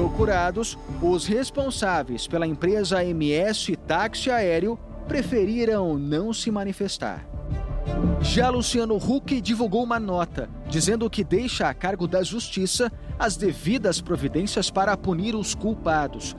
procurados, 0.00 0.78
os 1.02 1.26
responsáveis 1.26 2.26
pela 2.26 2.46
empresa 2.46 3.04
MS 3.04 3.76
Táxi 3.86 4.30
Aéreo 4.30 4.78
preferiram 5.06 5.98
não 5.98 6.32
se 6.32 6.50
manifestar. 6.50 7.26
Já 8.22 8.48
Luciano 8.48 8.96
Huck 8.96 9.38
divulgou 9.42 9.82
uma 9.82 10.00
nota 10.00 10.48
dizendo 10.68 11.10
que 11.10 11.22
deixa 11.22 11.68
a 11.68 11.74
cargo 11.74 12.08
da 12.08 12.22
Justiça 12.22 12.90
as 13.18 13.36
devidas 13.36 14.00
providências 14.00 14.70
para 14.70 14.96
punir 14.96 15.34
os 15.34 15.54
culpados. 15.54 16.34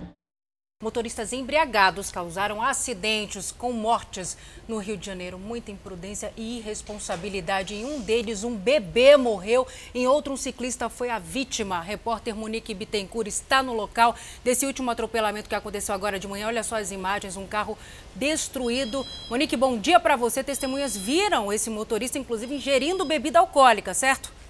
Motoristas 0.82 1.32
embriagados 1.32 2.10
causaram 2.10 2.60
acidentes 2.60 3.52
com 3.52 3.72
mortes 3.72 4.36
no 4.68 4.80
Rio 4.80 4.98
de 4.98 5.06
Janeiro. 5.06 5.38
Muita 5.38 5.70
imprudência 5.70 6.34
e 6.36 6.58
irresponsabilidade. 6.58 7.76
Em 7.76 7.86
um 7.86 8.00
deles, 8.00 8.44
um 8.44 8.56
bebê 8.56 9.16
morreu. 9.16 9.68
Em 9.94 10.08
outro, 10.08 10.34
um 10.34 10.38
ciclista 10.38 10.90
foi 10.90 11.12
a 11.12 11.20
vítima. 11.20 11.78
A 11.78 11.82
repórter 11.82 12.36
Monique 12.36 12.74
Bittencourt 12.74 13.28
está 13.28 13.62
no 13.62 13.74
local 13.74 14.16
desse 14.44 14.66
último 14.66 14.90
atropelamento 14.90 15.48
que 15.48 15.54
aconteceu 15.54 15.94
agora 15.94 16.18
de 16.18 16.28
manhã. 16.28 16.48
Olha 16.48 16.64
só 16.64 16.78
as 16.78 16.90
imagens, 16.90 17.38
um 17.38 17.46
carro 17.46 17.78
destruído. 18.16 19.06
Monique, 19.30 19.56
bom 19.56 19.78
dia 19.78 20.00
para 20.00 20.16
você. 20.16 20.44
Testemunhas 20.44 20.98
viram 20.98 21.54
esse 21.54 21.70
motorista, 21.70 22.18
inclusive, 22.18 22.56
ingerindo 22.56 23.06
bebida 23.06 23.38
alcoólica, 23.38 23.94
certo? 23.94 24.41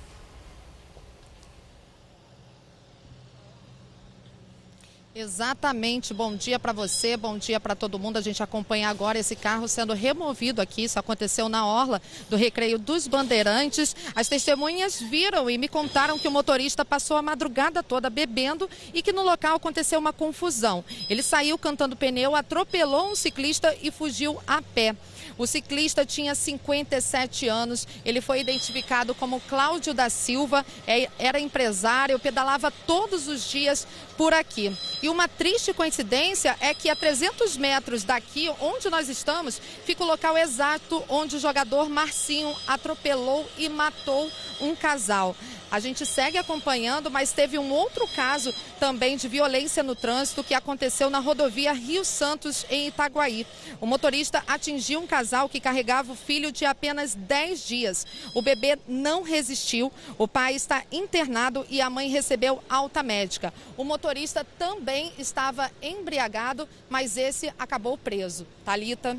Exatamente. 5.14 6.14
Bom 6.14 6.38
dia 6.38 6.58
para 6.58 6.72
você, 6.72 7.18
bom 7.18 7.38
dia 7.38 7.60
para 7.60 7.76
todo 7.76 8.00
mundo. 8.00 8.16
A 8.16 8.22
gente 8.22 8.42
acompanha 8.42 8.88
agora 8.88 9.20
esse 9.20 9.36
carro 9.36 9.68
sendo 9.68 9.94
removido 9.94 10.62
aqui. 10.62 10.84
Isso 10.84 10.98
aconteceu 10.98 11.50
na 11.50 11.66
orla 11.66 12.02
do 12.30 12.38
Recreio 12.38 12.80
dos 12.80 13.08
Bandeirantes. 13.08 13.94
As 14.16 14.30
testemunhas 14.30 15.02
viram 15.02 15.50
e 15.50 15.58
me 15.58 15.68
contaram 15.68 16.18
que 16.18 16.30
o 16.30 16.32
motorista 16.32 16.86
passou 16.86 17.18
a 17.18 17.22
madrugada 17.22 17.84
toda 17.84 18.10
bebendo 18.10 18.70
e 18.94 19.02
que 19.02 19.12
no 19.12 19.22
local 19.22 19.58
aconteceu 19.58 20.00
uma 20.00 20.14
confusão. 20.14 20.82
Ele 21.10 21.22
saiu 21.22 21.58
cantando 21.58 21.98
pneu, 21.98 22.34
atropelou 22.34 23.12
um 23.12 23.16
ciclista 23.16 23.76
e 23.82 23.92
fugiu 23.92 24.42
a 24.48 24.62
pé. 24.62 24.96
O 25.38 25.48
ciclista 25.48 26.06
tinha 26.06 26.36
57 26.36 27.48
anos, 27.48 27.88
ele 28.06 28.22
foi 28.22 28.42
identificado 28.42 29.16
como 29.16 29.42
Cláudio 29.42 29.94
da 29.94 30.10
Silva, 30.10 30.66
é, 30.86 31.10
era 31.18 31.40
empresário, 31.40 32.20
pedalava 32.20 32.72
todos 32.86 33.28
os 33.28 33.50
dias 33.50 33.88
por 34.18 34.34
aqui. 34.34 34.76
E 35.02 35.10
uma 35.10 35.28
triste 35.28 35.74
coincidência 35.74 36.56
é 36.60 36.74
que 36.74 36.90
a 36.90 36.96
300 36.96 37.58
metros 37.58 38.04
daqui, 38.04 38.52
onde 38.60 38.90
nós 38.90 39.10
estamos, 39.10 39.60
fica 39.86 40.04
o 40.04 40.08
local 40.08 40.38
exato 40.38 41.04
onde 41.10 41.36
o 41.36 41.40
jogador 41.40 41.90
Marcinho 41.90 42.56
atropelou 42.68 43.48
e 43.58 43.68
matou 43.70 44.30
um 44.60 44.76
casal. 44.76 45.36
A 45.72 45.80
gente 45.80 46.06
segue 46.06 46.38
acompanhando, 46.38 47.10
mas 47.10 47.32
teve 47.32 47.58
um 47.58 47.72
outro 47.72 48.06
caso 48.10 48.54
também 48.78 49.16
de 49.16 49.30
violência 49.30 49.82
no 49.82 49.96
trânsito 49.96 50.44
que 50.44 50.54
aconteceu 50.54 51.10
na 51.10 51.20
rodovia 51.20 51.72
Rio 51.72 52.04
Santos, 52.04 52.66
em 52.70 52.88
Itaguaí. 52.88 53.48
O 53.80 53.86
motorista 53.86 54.44
atingiu 54.46 55.00
um 55.00 55.08
casal 55.08 55.48
que 55.48 55.62
carregava 55.62 56.12
o 56.12 56.16
filho 56.16 56.52
de 56.52 56.66
apenas 56.66 57.16
10 57.16 57.66
dias. 57.66 58.06
O 58.36 58.42
bebê 58.42 58.78
não 58.86 59.24
resistiu, 59.24 59.92
o 60.18 60.28
pai 60.28 60.56
está 60.56 60.84
internado 60.92 61.66
e 61.70 61.80
a 61.80 61.90
mãe 61.90 62.10
recebeu 62.10 62.62
alta 62.70 63.02
médica. 63.02 63.54
O 63.78 63.86
motorista 63.86 64.46
também 64.60 65.14
estava 65.18 65.72
embriagado, 65.82 66.68
mas 66.90 67.16
esse 67.16 67.54
acabou 67.58 67.98
preso. 67.98 68.46
Talita. 68.66 69.18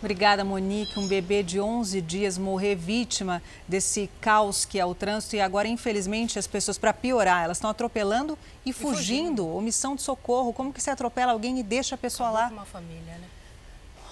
Obrigada, 0.00 0.42
Monique. 0.42 0.98
Um 0.98 1.06
bebê 1.06 1.42
de 1.42 1.60
11 1.60 2.00
dias 2.00 2.38
morrer 2.38 2.74
vítima 2.74 3.42
desse 3.68 4.08
caos 4.18 4.64
que 4.64 4.80
é 4.80 4.84
o 4.84 4.94
trânsito. 4.94 5.36
E 5.36 5.40
agora, 5.42 5.68
infelizmente, 5.68 6.38
as 6.38 6.46
pessoas, 6.46 6.78
para 6.78 6.94
piorar, 6.94 7.44
elas 7.44 7.58
estão 7.58 7.68
atropelando 7.68 8.36
e, 8.64 8.70
e 8.70 8.72
fugindo. 8.72 8.94
fugindo. 8.96 9.56
Omissão 9.56 9.94
de 9.94 10.00
socorro. 10.00 10.54
Como 10.54 10.72
que 10.72 10.82
você 10.82 10.90
atropela 10.90 11.32
alguém 11.32 11.58
e 11.58 11.62
deixa 11.62 11.96
a 11.96 11.98
pessoa 11.98 12.30
Acabou 12.30 12.48
lá? 12.48 12.52
uma 12.54 12.64
família, 12.64 13.18
né? 13.18 13.28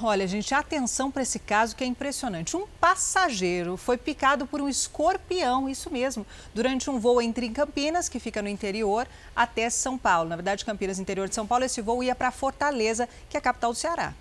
Olha, 0.00 0.28
gente, 0.28 0.54
atenção 0.54 1.10
para 1.10 1.22
esse 1.22 1.38
caso 1.38 1.74
que 1.74 1.82
é 1.82 1.86
impressionante. 1.86 2.54
Um 2.54 2.66
passageiro 2.78 3.76
foi 3.76 3.96
picado 3.96 4.46
por 4.46 4.60
um 4.60 4.68
escorpião, 4.68 5.68
isso 5.68 5.90
mesmo, 5.90 6.24
durante 6.54 6.88
um 6.88 7.00
voo 7.00 7.20
entre 7.20 7.48
Campinas, 7.48 8.08
que 8.08 8.20
fica 8.20 8.40
no 8.40 8.48
interior, 8.48 9.08
até 9.34 9.68
São 9.68 9.98
Paulo. 9.98 10.28
Na 10.28 10.36
verdade, 10.36 10.64
Campinas, 10.64 11.00
interior 11.00 11.28
de 11.28 11.34
São 11.34 11.46
Paulo, 11.46 11.64
esse 11.64 11.80
voo 11.80 12.00
ia 12.00 12.14
para 12.14 12.30
Fortaleza, 12.30 13.08
que 13.28 13.36
é 13.36 13.40
a 13.40 13.42
capital 13.42 13.72
do 13.72 13.78
Ceará. 13.78 14.14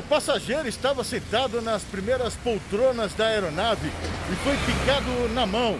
O 0.00 0.02
passageiro 0.02 0.66
estava 0.66 1.04
sentado 1.04 1.60
nas 1.60 1.82
primeiras 1.82 2.34
poltronas 2.36 3.12
da 3.12 3.26
aeronave 3.26 3.86
e 4.32 4.36
foi 4.36 4.56
picado 4.56 5.28
na 5.34 5.44
mão. 5.44 5.78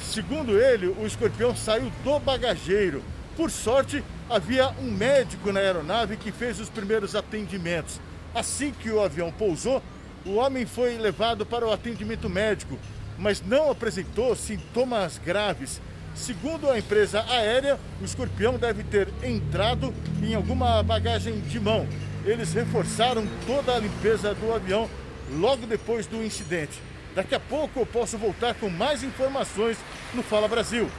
Segundo 0.00 0.56
ele, 0.56 0.86
o 0.86 1.04
escorpião 1.04 1.54
saiu 1.54 1.90
do 2.04 2.20
bagageiro. 2.20 3.02
Por 3.36 3.50
sorte, 3.50 4.04
havia 4.30 4.68
um 4.80 4.88
médico 4.88 5.50
na 5.50 5.58
aeronave 5.58 6.16
que 6.16 6.30
fez 6.30 6.60
os 6.60 6.70
primeiros 6.70 7.16
atendimentos. 7.16 8.00
Assim 8.32 8.70
que 8.70 8.88
o 8.88 9.02
avião 9.02 9.32
pousou, 9.32 9.82
o 10.24 10.36
homem 10.36 10.64
foi 10.64 10.96
levado 10.96 11.44
para 11.44 11.66
o 11.66 11.72
atendimento 11.72 12.30
médico, 12.30 12.78
mas 13.18 13.42
não 13.44 13.68
apresentou 13.68 14.36
sintomas 14.36 15.18
graves. 15.18 15.80
Segundo 16.14 16.70
a 16.70 16.78
empresa 16.78 17.24
aérea, 17.28 17.80
o 18.00 18.04
escorpião 18.04 18.58
deve 18.58 18.84
ter 18.84 19.08
entrado 19.24 19.92
em 20.22 20.36
alguma 20.36 20.84
bagagem 20.84 21.40
de 21.40 21.58
mão 21.58 21.84
eles 22.26 22.52
reforçaram 22.52 23.24
toda 23.46 23.74
a 23.74 23.78
limpeza 23.78 24.34
do 24.34 24.52
avião 24.52 24.90
logo 25.30 25.64
depois 25.64 26.06
do 26.06 26.22
incidente. 26.22 26.80
Daqui 27.14 27.34
a 27.34 27.40
pouco 27.40 27.80
eu 27.80 27.86
posso 27.86 28.18
voltar 28.18 28.54
com 28.56 28.68
mais 28.68 29.02
informações 29.02 29.78
no 30.12 30.22
Fala 30.22 30.48
Brasil. 30.48 30.90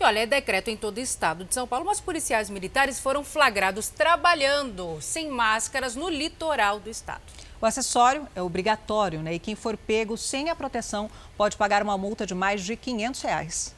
E 0.00 0.04
olha, 0.04 0.20
é 0.20 0.26
decreto 0.26 0.70
em 0.70 0.76
todo 0.76 0.96
o 0.96 1.00
estado 1.00 1.44
de 1.44 1.52
São 1.52 1.66
Paulo, 1.66 1.84
mas 1.84 2.00
policiais 2.00 2.48
militares 2.48 2.98
foram 2.98 3.22
flagrados 3.22 3.88
trabalhando 3.88 4.98
sem 5.00 5.28
máscaras 5.28 5.94
no 5.94 6.08
litoral 6.08 6.80
do 6.80 6.88
estado. 6.88 7.22
O 7.60 7.66
acessório 7.66 8.26
é 8.34 8.42
obrigatório, 8.42 9.20
né? 9.20 9.34
E 9.34 9.38
quem 9.38 9.54
for 9.54 9.76
pego 9.76 10.16
sem 10.16 10.48
a 10.48 10.56
proteção 10.56 11.10
pode 11.36 11.56
pagar 11.56 11.82
uma 11.82 11.98
multa 11.98 12.26
de 12.26 12.34
mais 12.34 12.62
de 12.62 12.76
500 12.76 13.22
reais. 13.22 13.74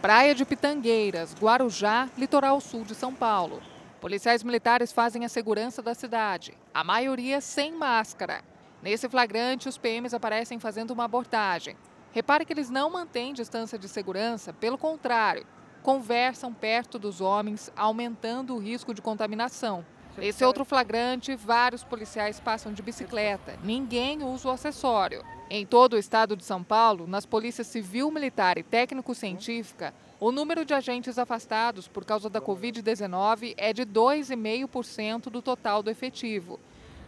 Praia 0.00 0.34
de 0.34 0.44
Pitangueiras, 0.44 1.34
Guarujá, 1.38 2.08
litoral 2.16 2.60
sul 2.60 2.84
de 2.84 2.94
São 2.94 3.14
Paulo. 3.14 3.62
Policiais 4.00 4.42
militares 4.42 4.92
fazem 4.92 5.26
a 5.26 5.28
segurança 5.28 5.82
da 5.82 5.92
cidade, 5.92 6.56
a 6.72 6.82
maioria 6.82 7.38
sem 7.38 7.70
máscara. 7.72 8.42
Nesse 8.82 9.10
flagrante, 9.10 9.68
os 9.68 9.76
PMs 9.76 10.14
aparecem 10.14 10.58
fazendo 10.58 10.92
uma 10.92 11.04
abordagem. 11.04 11.76
Repare 12.10 12.46
que 12.46 12.52
eles 12.54 12.70
não 12.70 12.88
mantêm 12.88 13.34
distância 13.34 13.78
de 13.78 13.86
segurança, 13.86 14.54
pelo 14.54 14.78
contrário, 14.78 15.46
conversam 15.82 16.50
perto 16.50 16.98
dos 16.98 17.20
homens, 17.20 17.70
aumentando 17.76 18.54
o 18.54 18.58
risco 18.58 18.94
de 18.94 19.02
contaminação. 19.02 19.84
Nesse 20.16 20.44
outro 20.46 20.64
flagrante, 20.64 21.36
vários 21.36 21.84
policiais 21.84 22.40
passam 22.40 22.72
de 22.72 22.80
bicicleta. 22.80 23.58
Ninguém 23.62 24.22
usa 24.24 24.48
o 24.48 24.50
acessório. 24.50 25.22
Em 25.50 25.66
todo 25.66 25.92
o 25.92 25.98
estado 25.98 26.36
de 26.36 26.44
São 26.44 26.64
Paulo, 26.64 27.06
nas 27.06 27.26
polícias 27.26 27.66
civil, 27.66 28.10
militar 28.10 28.56
e 28.56 28.62
técnico-científica, 28.62 29.92
o 30.20 30.30
número 30.30 30.66
de 30.66 30.74
agentes 30.74 31.18
afastados 31.18 31.88
por 31.88 32.04
causa 32.04 32.28
da 32.28 32.42
Covid-19 32.42 33.54
é 33.56 33.72
de 33.72 33.86
2,5% 33.86 35.30
do 35.30 35.40
total 35.40 35.82
do 35.82 35.88
efetivo. 35.88 36.60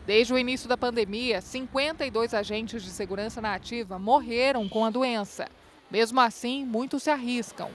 Desde 0.07 0.33
o 0.33 0.39
início 0.39 0.67
da 0.67 0.79
pandemia, 0.79 1.43
52 1.43 2.33
agentes 2.33 2.83
de 2.83 2.89
segurança 2.89 3.39
na 3.43 3.55
ativa 3.55 3.99
morreram 3.99 4.67
com 4.67 4.83
a 4.83 4.91
doença. 4.91 5.47
Mesmo 5.91 6.23
assim, 6.23 6.65
muitos 6.65 7.03
se 7.03 7.11
arriscam. 7.11 7.69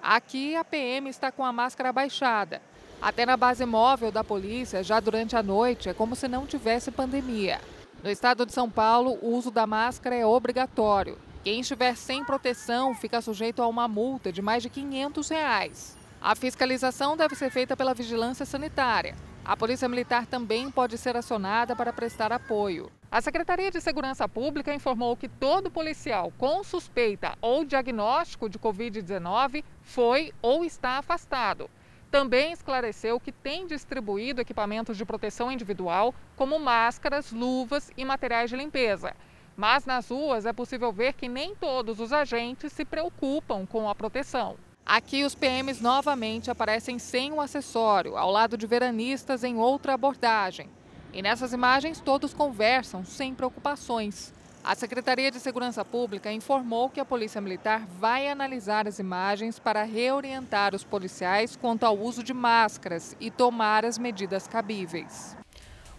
Aqui, 0.00 0.54
a 0.54 0.64
PM 0.64 1.10
está 1.10 1.32
com 1.32 1.44
a 1.44 1.52
máscara 1.52 1.92
baixada. 1.92 2.62
Até 3.02 3.26
na 3.26 3.36
base 3.36 3.66
móvel 3.66 4.12
da 4.12 4.22
polícia, 4.22 4.84
já 4.84 5.00
durante 5.00 5.34
a 5.34 5.42
noite, 5.42 5.88
é 5.88 5.92
como 5.92 6.14
se 6.14 6.28
não 6.28 6.46
tivesse 6.46 6.92
pandemia. 6.92 7.60
No 8.00 8.10
estado 8.10 8.46
de 8.46 8.52
São 8.52 8.70
Paulo, 8.70 9.18
o 9.20 9.34
uso 9.34 9.50
da 9.50 9.66
máscara 9.66 10.14
é 10.14 10.24
obrigatório. 10.24 11.18
Quem 11.44 11.60
estiver 11.60 11.94
sem 11.94 12.24
proteção 12.24 12.94
fica 12.94 13.20
sujeito 13.20 13.60
a 13.60 13.68
uma 13.68 13.86
multa 13.86 14.32
de 14.32 14.40
mais 14.40 14.62
de 14.62 14.70
500 14.70 15.28
reais. 15.28 15.98
A 16.18 16.34
fiscalização 16.34 17.18
deve 17.18 17.34
ser 17.34 17.50
feita 17.50 17.76
pela 17.76 17.92
vigilância 17.92 18.46
sanitária. 18.46 19.14
A 19.44 19.54
Polícia 19.54 19.86
Militar 19.86 20.24
também 20.24 20.70
pode 20.70 20.96
ser 20.96 21.18
acionada 21.18 21.76
para 21.76 21.92
prestar 21.92 22.32
apoio. 22.32 22.90
A 23.10 23.20
Secretaria 23.20 23.70
de 23.70 23.78
Segurança 23.78 24.26
Pública 24.26 24.74
informou 24.74 25.14
que 25.18 25.28
todo 25.28 25.70
policial 25.70 26.32
com 26.38 26.64
suspeita 26.64 27.36
ou 27.42 27.62
diagnóstico 27.62 28.48
de 28.48 28.58
Covid-19 28.58 29.62
foi 29.82 30.32
ou 30.40 30.64
está 30.64 30.92
afastado. 30.96 31.68
Também 32.10 32.52
esclareceu 32.52 33.20
que 33.20 33.30
tem 33.30 33.66
distribuído 33.66 34.40
equipamentos 34.40 34.96
de 34.96 35.04
proteção 35.04 35.52
individual, 35.52 36.14
como 36.36 36.58
máscaras, 36.58 37.30
luvas 37.32 37.90
e 37.98 38.02
materiais 38.02 38.48
de 38.48 38.56
limpeza. 38.56 39.14
Mas 39.56 39.84
nas 39.84 40.08
ruas 40.08 40.46
é 40.46 40.52
possível 40.52 40.92
ver 40.92 41.12
que 41.12 41.28
nem 41.28 41.54
todos 41.54 42.00
os 42.00 42.12
agentes 42.12 42.72
se 42.72 42.84
preocupam 42.84 43.64
com 43.64 43.88
a 43.88 43.94
proteção. 43.94 44.56
Aqui 44.84 45.24
os 45.24 45.34
PMs 45.34 45.80
novamente 45.80 46.50
aparecem 46.50 46.98
sem 46.98 47.32
o 47.32 47.40
acessório, 47.40 48.16
ao 48.16 48.30
lado 48.30 48.56
de 48.56 48.66
veranistas 48.66 49.44
em 49.44 49.56
outra 49.56 49.94
abordagem. 49.94 50.68
E 51.12 51.22
nessas 51.22 51.52
imagens 51.52 52.00
todos 52.00 52.34
conversam 52.34 53.04
sem 53.04 53.34
preocupações. 53.34 54.32
A 54.64 54.74
Secretaria 54.74 55.30
de 55.30 55.38
Segurança 55.38 55.84
Pública 55.84 56.32
informou 56.32 56.90
que 56.90 56.98
a 56.98 57.04
Polícia 57.04 57.40
Militar 57.40 57.86
vai 57.98 58.28
analisar 58.28 58.88
as 58.88 58.98
imagens 58.98 59.58
para 59.58 59.84
reorientar 59.84 60.74
os 60.74 60.82
policiais 60.82 61.54
quanto 61.54 61.84
ao 61.84 61.96
uso 61.96 62.22
de 62.22 62.34
máscaras 62.34 63.14
e 63.20 63.30
tomar 63.30 63.84
as 63.84 63.98
medidas 63.98 64.48
cabíveis. 64.48 65.36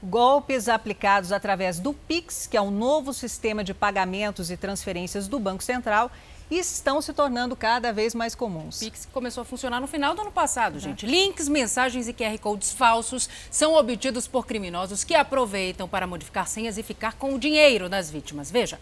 Golpes 0.06 0.70
aplicados 0.70 1.32
através 1.32 1.80
do 1.80 1.92
Pix, 1.92 2.46
que 2.46 2.56
é 2.56 2.62
o 2.62 2.70
novo 2.70 3.12
sistema 3.12 3.64
de 3.64 3.74
pagamentos 3.74 4.52
e 4.52 4.58
transferências 4.58 5.28
do 5.28 5.40
Banco 5.40 5.64
Central, 5.64 6.12
estão 6.50 7.02
se 7.02 7.12
tornando 7.12 7.56
cada 7.56 7.92
vez 7.92 8.14
mais 8.14 8.36
comuns. 8.36 8.78
O 8.78 8.86
Pix 8.86 9.08
começou 9.12 9.42
a 9.42 9.46
funcionar 9.46 9.82
no 9.82 9.88
final 9.88 10.14
do 10.14 10.22
ano 10.22 10.32
passado, 10.32 10.80
gente. 10.80 11.08
Links, 11.08 11.50
mensagens 11.50 12.08
e 12.08 12.14
QR 12.14 12.38
codes 12.40 12.72
falsos 12.72 13.28
são 13.50 13.74
obtidos 13.74 14.28
por 14.28 14.46
criminosos 14.46 15.04
que 15.04 15.16
aproveitam 15.16 15.90
para 15.90 16.06
modificar 16.06 16.48
senhas 16.48 16.78
e 16.78 16.84
ficar 16.84 17.14
com 17.14 17.34
o 17.34 17.40
dinheiro 17.40 17.90
das 17.90 18.12
vítimas. 18.12 18.52
Veja. 18.52 18.80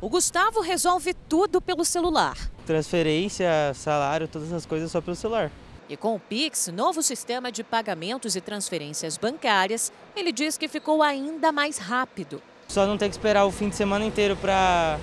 O 0.00 0.08
Gustavo 0.08 0.60
resolve 0.60 1.12
tudo 1.28 1.60
pelo 1.60 1.84
celular. 1.84 2.36
Transferência, 2.64 3.50
salário, 3.74 4.28
todas 4.28 4.52
as 4.52 4.64
coisas 4.64 4.92
só 4.92 5.00
pelo 5.00 5.16
celular. 5.16 5.50
E 5.90 5.96
com 5.96 6.14
o 6.14 6.20
Pix, 6.20 6.68
novo 6.68 7.02
sistema 7.02 7.50
de 7.50 7.64
pagamentos 7.64 8.36
e 8.36 8.40
transferências 8.40 9.18
bancárias, 9.18 9.92
ele 10.14 10.30
diz 10.30 10.56
que 10.56 10.68
ficou 10.68 11.02
ainda 11.02 11.50
mais 11.50 11.78
rápido. 11.78 12.40
Só 12.68 12.86
não 12.86 12.96
tem 12.96 13.10
que 13.10 13.16
esperar 13.16 13.44
o 13.44 13.50
fim 13.50 13.68
de 13.68 13.74
semana 13.74 14.04
inteiro 14.04 14.36
para 14.36 15.00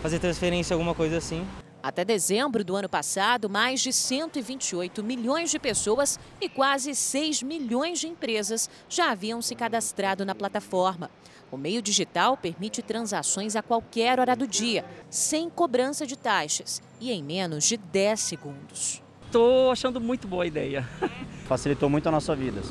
fazer 0.00 0.18
transferência, 0.18 0.72
alguma 0.72 0.94
coisa 0.94 1.18
assim. 1.18 1.46
Até 1.82 2.06
dezembro 2.06 2.64
do 2.64 2.74
ano 2.74 2.88
passado, 2.88 3.50
mais 3.50 3.82
de 3.82 3.92
128 3.92 5.04
milhões 5.04 5.50
de 5.50 5.58
pessoas 5.58 6.18
e 6.40 6.48
quase 6.48 6.94
6 6.94 7.42
milhões 7.42 8.00
de 8.00 8.08
empresas 8.08 8.70
já 8.88 9.10
haviam 9.10 9.42
se 9.42 9.54
cadastrado 9.54 10.24
na 10.24 10.34
plataforma. 10.34 11.10
O 11.52 11.58
meio 11.58 11.82
digital 11.82 12.34
permite 12.38 12.80
transações 12.80 13.54
a 13.56 13.62
qualquer 13.62 14.18
hora 14.18 14.34
do 14.34 14.46
dia, 14.46 14.86
sem 15.10 15.50
cobrança 15.50 16.06
de 16.06 16.16
taxas 16.16 16.80
e 16.98 17.12
em 17.12 17.22
menos 17.22 17.64
de 17.64 17.76
10 17.76 18.18
segundos 18.18 19.03
estou 19.34 19.72
achando 19.72 20.00
muito 20.00 20.28
boa 20.28 20.44
a 20.44 20.46
ideia. 20.46 20.88
Facilitou 21.44 21.90
muito 21.90 22.08
a 22.08 22.12
nossa 22.12 22.36
vida. 22.36 22.62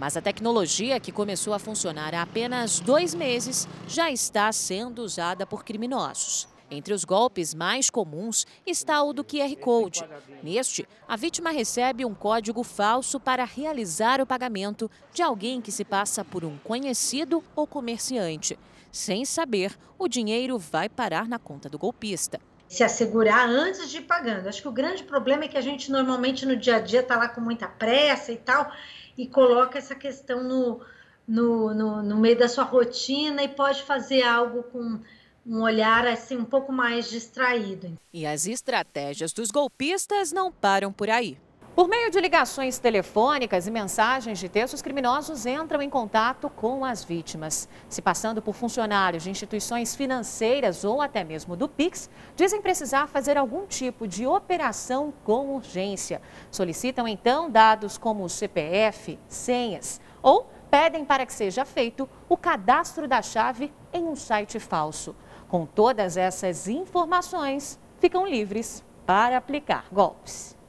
Mas 0.00 0.16
a 0.16 0.20
tecnologia, 0.20 0.98
que 0.98 1.12
começou 1.12 1.54
a 1.54 1.60
funcionar 1.60 2.12
há 2.12 2.22
apenas 2.22 2.80
dois 2.80 3.14
meses, 3.14 3.68
já 3.86 4.10
está 4.10 4.50
sendo 4.50 5.02
usada 5.02 5.46
por 5.46 5.64
criminosos. 5.64 6.48
Entre 6.68 6.92
os 6.92 7.04
golpes 7.04 7.54
mais 7.54 7.88
comuns 7.88 8.44
está 8.66 9.00
o 9.04 9.12
do 9.12 9.22
QR 9.22 9.54
Code. 9.60 10.02
Neste, 10.42 10.88
a 11.06 11.14
vítima 11.14 11.50
recebe 11.52 12.04
um 12.04 12.14
código 12.14 12.64
falso 12.64 13.20
para 13.20 13.44
realizar 13.44 14.20
o 14.20 14.26
pagamento 14.26 14.90
de 15.14 15.22
alguém 15.22 15.60
que 15.60 15.70
se 15.70 15.84
passa 15.84 16.24
por 16.24 16.44
um 16.44 16.58
conhecido 16.64 17.44
ou 17.54 17.64
comerciante. 17.64 18.58
Sem 18.90 19.24
saber, 19.24 19.78
o 19.96 20.08
dinheiro 20.08 20.58
vai 20.58 20.88
parar 20.88 21.28
na 21.28 21.38
conta 21.38 21.68
do 21.68 21.78
golpista 21.78 22.40
se 22.72 22.82
assegurar 22.82 23.46
antes 23.50 23.90
de 23.90 23.98
ir 23.98 24.04
pagando. 24.04 24.48
Acho 24.48 24.62
que 24.62 24.68
o 24.68 24.72
grande 24.72 25.04
problema 25.04 25.44
é 25.44 25.48
que 25.48 25.58
a 25.58 25.60
gente 25.60 25.92
normalmente 25.92 26.46
no 26.46 26.56
dia 26.56 26.76
a 26.76 26.80
dia 26.80 27.00
está 27.00 27.16
lá 27.16 27.28
com 27.28 27.38
muita 27.38 27.68
pressa 27.68 28.32
e 28.32 28.36
tal, 28.38 28.72
e 29.16 29.26
coloca 29.26 29.76
essa 29.76 29.94
questão 29.94 30.42
no, 30.42 30.80
no, 31.28 31.74
no, 31.74 32.02
no 32.02 32.16
meio 32.16 32.38
da 32.38 32.48
sua 32.48 32.64
rotina 32.64 33.42
e 33.42 33.48
pode 33.48 33.82
fazer 33.82 34.22
algo 34.22 34.62
com 34.62 34.98
um 35.46 35.60
olhar 35.60 36.06
assim 36.06 36.38
um 36.38 36.46
pouco 36.46 36.72
mais 36.72 37.10
distraído. 37.10 37.94
E 38.10 38.24
as 38.24 38.46
estratégias 38.46 39.34
dos 39.34 39.50
golpistas 39.50 40.32
não 40.32 40.50
param 40.50 40.90
por 40.90 41.10
aí. 41.10 41.36
Por 41.74 41.88
meio 41.88 42.10
de 42.10 42.20
ligações 42.20 42.78
telefônicas 42.78 43.66
e 43.66 43.70
mensagens 43.70 44.38
de 44.38 44.46
texto, 44.46 44.74
os 44.74 44.82
criminosos 44.82 45.46
entram 45.46 45.80
em 45.80 45.88
contato 45.88 46.50
com 46.50 46.84
as 46.84 47.02
vítimas. 47.02 47.66
Se 47.88 48.02
passando 48.02 48.42
por 48.42 48.52
funcionários 48.52 49.22
de 49.22 49.30
instituições 49.30 49.96
financeiras 49.96 50.84
ou 50.84 51.00
até 51.00 51.24
mesmo 51.24 51.56
do 51.56 51.66
Pix, 51.66 52.10
dizem 52.36 52.60
precisar 52.60 53.06
fazer 53.06 53.38
algum 53.38 53.64
tipo 53.64 54.06
de 54.06 54.26
operação 54.26 55.14
com 55.24 55.54
urgência. 55.54 56.20
Solicitam 56.50 57.08
então 57.08 57.50
dados 57.50 57.96
como 57.96 58.28
CPF, 58.28 59.18
senhas 59.26 59.98
ou 60.22 60.50
pedem 60.70 61.06
para 61.06 61.24
que 61.24 61.32
seja 61.32 61.64
feito 61.64 62.06
o 62.28 62.36
cadastro 62.36 63.08
da 63.08 63.22
chave 63.22 63.72
em 63.94 64.04
um 64.04 64.14
site 64.14 64.60
falso. 64.60 65.16
Com 65.48 65.64
todas 65.64 66.18
essas 66.18 66.68
informações, 66.68 67.78
ficam 67.98 68.26
livres 68.26 68.84
para 69.06 69.38
aplicar 69.38 69.86
golpes 69.90 70.60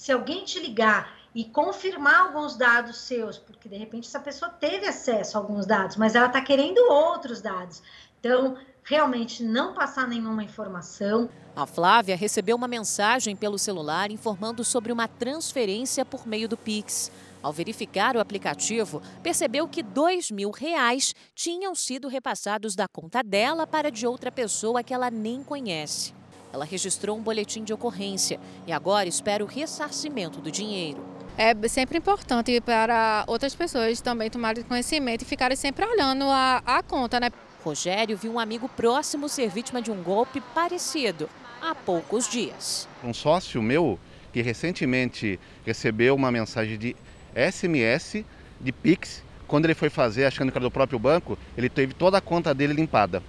se 0.00 0.12
alguém 0.12 0.44
te 0.46 0.58
ligar 0.58 1.14
e 1.34 1.44
confirmar 1.44 2.20
alguns 2.20 2.56
dados 2.56 2.96
seus, 3.02 3.36
porque 3.36 3.68
de 3.68 3.76
repente 3.76 4.08
essa 4.08 4.18
pessoa 4.18 4.50
teve 4.50 4.86
acesso 4.86 5.36
a 5.36 5.40
alguns 5.42 5.66
dados, 5.66 5.96
mas 5.96 6.14
ela 6.14 6.26
está 6.26 6.40
querendo 6.40 6.78
outros 6.90 7.42
dados. 7.42 7.82
Então, 8.18 8.56
realmente 8.82 9.42
não 9.42 9.74
passar 9.74 10.08
nenhuma 10.08 10.42
informação. 10.42 11.28
A 11.54 11.66
Flávia 11.66 12.16
recebeu 12.16 12.56
uma 12.56 12.66
mensagem 12.66 13.36
pelo 13.36 13.58
celular 13.58 14.10
informando 14.10 14.64
sobre 14.64 14.90
uma 14.90 15.06
transferência 15.06 16.02
por 16.02 16.26
meio 16.26 16.48
do 16.48 16.56
Pix. 16.56 17.12
Ao 17.42 17.52
verificar 17.52 18.16
o 18.16 18.20
aplicativo, 18.20 19.02
percebeu 19.22 19.68
que 19.68 19.82
dois 19.82 20.30
mil 20.30 20.50
reais 20.50 21.14
tinham 21.34 21.74
sido 21.74 22.08
repassados 22.08 22.74
da 22.74 22.88
conta 22.88 23.22
dela 23.22 23.66
para 23.66 23.90
de 23.90 24.06
outra 24.06 24.32
pessoa 24.32 24.82
que 24.82 24.94
ela 24.94 25.10
nem 25.10 25.44
conhece. 25.44 26.18
Ela 26.52 26.64
registrou 26.64 27.16
um 27.16 27.22
boletim 27.22 27.64
de 27.64 27.72
ocorrência 27.72 28.40
e 28.66 28.72
agora 28.72 29.08
espera 29.08 29.44
o 29.44 29.46
ressarcimento 29.46 30.40
do 30.40 30.50
dinheiro. 30.50 31.04
É 31.38 31.54
sempre 31.68 31.98
importante 31.98 32.60
para 32.60 33.24
outras 33.26 33.54
pessoas 33.54 34.00
também 34.00 34.28
tomarem 34.28 34.62
conhecimento 34.64 35.22
e 35.22 35.24
ficarem 35.24 35.56
sempre 35.56 35.86
olhando 35.86 36.24
a, 36.24 36.62
a 36.66 36.82
conta, 36.82 37.18
né? 37.20 37.30
Rogério 37.64 38.16
viu 38.16 38.32
um 38.32 38.38
amigo 38.38 38.68
próximo 38.68 39.28
ser 39.28 39.48
vítima 39.50 39.80
de 39.80 39.90
um 39.90 40.02
golpe 40.02 40.40
parecido 40.54 41.28
há 41.60 41.74
poucos 41.74 42.28
dias. 42.28 42.88
Um 43.04 43.14
sócio 43.14 43.62
meu 43.62 43.98
que 44.32 44.42
recentemente 44.42 45.38
recebeu 45.64 46.14
uma 46.14 46.30
mensagem 46.30 46.78
de 46.78 46.96
SMS 47.34 48.24
de 48.60 48.72
Pix, 48.72 49.22
quando 49.46 49.64
ele 49.64 49.74
foi 49.74 49.90
fazer, 49.90 50.24
achando 50.24 50.52
que 50.52 50.58
era 50.58 50.64
do 50.64 50.70
próprio 50.70 50.98
banco, 50.98 51.36
ele 51.56 51.68
teve 51.68 51.92
toda 51.92 52.18
a 52.18 52.20
conta 52.20 52.54
dele 52.54 52.72
limpada. 52.72 53.22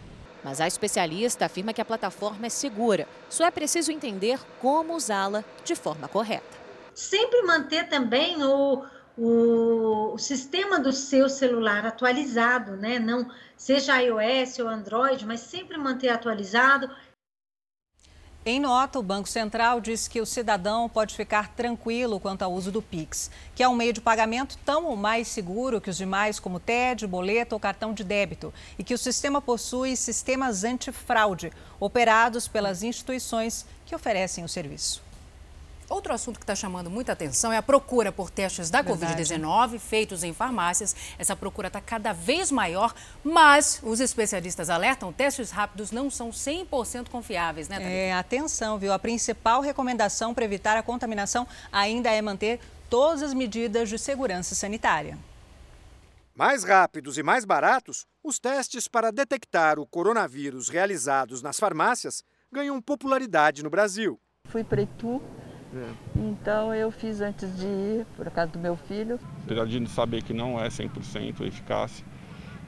Mas 0.43 0.59
a 0.59 0.67
especialista 0.67 1.45
afirma 1.45 1.73
que 1.73 1.81
a 1.81 1.85
plataforma 1.85 2.47
é 2.47 2.49
segura, 2.49 3.07
só 3.29 3.45
é 3.45 3.51
preciso 3.51 3.91
entender 3.91 4.39
como 4.59 4.95
usá-la 4.95 5.43
de 5.63 5.75
forma 5.75 6.07
correta. 6.07 6.59
Sempre 6.93 7.41
manter 7.43 7.87
também 7.87 8.43
o, 8.43 8.83
o, 9.17 10.13
o, 10.13 10.17
sistema 10.17 10.79
do 10.79 10.91
seu 10.91 11.29
celular 11.29 11.85
atualizado, 11.85 12.75
né? 12.75 12.99
Não 12.99 13.29
seja 13.55 14.01
iOS 14.01 14.59
ou 14.59 14.67
Android, 14.67 15.25
mas 15.25 15.41
sempre 15.41 15.77
manter 15.77 16.09
atualizado 16.09 16.89
em 18.43 18.59
nota, 18.59 18.97
o 18.97 19.03
Banco 19.03 19.29
Central 19.29 19.79
diz 19.79 20.07
que 20.07 20.19
o 20.19 20.25
cidadão 20.25 20.89
pode 20.89 21.15
ficar 21.15 21.49
tranquilo 21.49 22.19
quanto 22.19 22.41
ao 22.41 22.51
uso 22.51 22.71
do 22.71 22.81
Pix, 22.81 23.29
que 23.53 23.61
é 23.61 23.69
um 23.69 23.75
meio 23.75 23.93
de 23.93 24.01
pagamento 24.01 24.57
tão 24.65 24.85
ou 24.85 24.95
mais 24.95 25.27
seguro 25.27 25.79
que 25.79 25.91
os 25.91 25.97
demais, 25.97 26.39
como 26.39 26.59
TED, 26.59 27.05
boleto 27.05 27.53
ou 27.53 27.59
cartão 27.59 27.93
de 27.93 28.03
débito, 28.03 28.51
e 28.79 28.83
que 28.83 28.95
o 28.95 28.97
sistema 28.97 29.39
possui 29.39 29.95
sistemas 29.95 30.63
antifraude, 30.63 31.51
operados 31.79 32.47
pelas 32.47 32.81
instituições 32.81 33.63
que 33.85 33.93
oferecem 33.93 34.43
o 34.43 34.49
serviço. 34.49 35.10
Outro 35.91 36.13
assunto 36.13 36.39
que 36.39 36.43
está 36.45 36.55
chamando 36.55 36.89
muita 36.89 37.11
atenção 37.11 37.51
é 37.51 37.57
a 37.57 37.61
procura 37.61 38.13
por 38.13 38.29
testes 38.29 38.69
da 38.69 38.81
Covid-19 38.81 39.77
feitos 39.77 40.23
em 40.23 40.31
farmácias. 40.33 40.95
Essa 41.19 41.35
procura 41.35 41.67
está 41.67 41.81
cada 41.81 42.13
vez 42.13 42.49
maior, 42.49 42.95
mas 43.21 43.81
os 43.83 43.99
especialistas 43.99 44.69
alertam, 44.69 45.11
testes 45.11 45.51
rápidos 45.51 45.91
não 45.91 46.09
são 46.09 46.29
100% 46.29 47.09
confiáveis, 47.09 47.67
né, 47.67 47.75
Thalita? 47.75 47.93
É, 47.93 48.13
atenção, 48.13 48.79
viu? 48.79 48.93
A 48.93 48.97
principal 48.97 49.59
recomendação 49.59 50.33
para 50.33 50.45
evitar 50.45 50.77
a 50.77 50.81
contaminação 50.81 51.45
ainda 51.69 52.09
é 52.09 52.21
manter 52.21 52.61
todas 52.89 53.21
as 53.21 53.33
medidas 53.33 53.89
de 53.89 53.99
segurança 53.99 54.55
sanitária. 54.55 55.17
Mais 56.33 56.63
rápidos 56.63 57.17
e 57.17 57.23
mais 57.23 57.43
baratos, 57.43 58.05
os 58.23 58.39
testes 58.39 58.87
para 58.87 59.11
detectar 59.11 59.77
o 59.77 59.85
coronavírus 59.85 60.69
realizados 60.69 61.41
nas 61.41 61.59
farmácias 61.59 62.23
ganham 62.49 62.81
popularidade 62.81 63.61
no 63.61 63.69
Brasil. 63.69 64.17
Fui 64.45 64.63
para 64.63 64.81
Itu. 64.81 65.21
Então 66.15 66.73
eu 66.73 66.91
fiz 66.91 67.21
antes 67.21 67.55
de 67.57 67.65
ir, 67.65 68.05
por 68.15 68.29
causa 68.31 68.51
do 68.51 68.59
meu 68.59 68.75
filho. 68.75 69.19
Apesar 69.45 69.65
de 69.65 69.89
saber 69.89 70.23
que 70.23 70.33
não 70.33 70.59
é 70.59 70.67
100% 70.67 71.41
eficácia, 71.45 72.05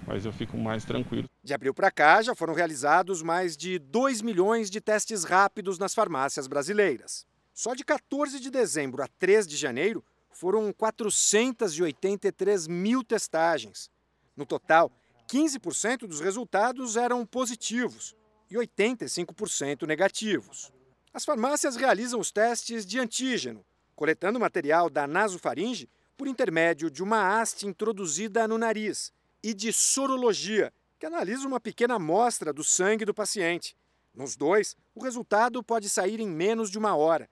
mas 0.08 0.26
eu 0.26 0.32
fico 0.32 0.58
mais 0.58 0.86
tranquilo. 0.86 1.30
De 1.44 1.54
abril 1.54 1.74
para 1.74 1.92
cá, 1.92 2.22
já 2.22 2.34
foram 2.34 2.54
realizados 2.54 3.22
mais 3.22 3.58
de 3.58 3.78
2 3.80 4.22
milhões 4.22 4.70
de 4.70 4.80
testes 4.80 5.24
rápidos 5.24 5.78
nas 5.78 5.94
farmácias 5.94 6.48
brasileiras. 6.48 7.26
Só 7.54 7.74
de 7.76 7.84
14 7.84 8.40
de 8.40 8.50
dezembro 8.50 9.04
a 9.04 9.08
3 9.20 9.46
de 9.46 9.58
janeiro, 9.58 10.04
foram 10.32 10.74
483 10.74 12.68
mil 12.68 13.04
testagens. 13.04 13.92
No 14.36 14.46
total, 14.46 14.92
15% 15.32 16.08
dos 16.08 16.20
resultados 16.20 16.98
eram 16.98 17.26
positivos 17.26 18.16
e 18.50 18.56
85% 18.56 19.86
negativos. 19.88 20.72
As 21.14 21.26
farmácias 21.26 21.76
realizam 21.76 22.20
os 22.20 22.32
testes 22.32 22.88
de 22.88 23.00
antígeno, 23.00 23.64
coletando 23.96 24.40
material 24.40 24.90
da 24.90 25.06
nasofaringe 25.06 25.88
por 26.18 26.28
intermédio 26.28 26.90
de 26.90 27.04
uma 27.04 27.40
haste 27.40 27.68
introduzida 27.68 28.48
no 28.48 28.58
nariz, 28.58 29.14
e 29.44 29.54
de 29.54 29.72
sorologia, 29.72 30.74
que 30.98 31.06
analisa 31.06 31.48
uma 31.48 31.60
pequena 31.60 31.96
amostra 31.96 32.52
do 32.52 32.64
sangue 32.64 33.06
do 33.06 33.14
paciente. 33.14 33.78
Nos 34.12 34.36
dois, 34.36 34.76
o 34.96 35.04
resultado 35.04 35.62
pode 35.62 35.88
sair 35.88 36.20
em 36.20 36.28
menos 36.28 36.72
de 36.72 36.80
uma 36.80 36.96
hora. 36.96 37.30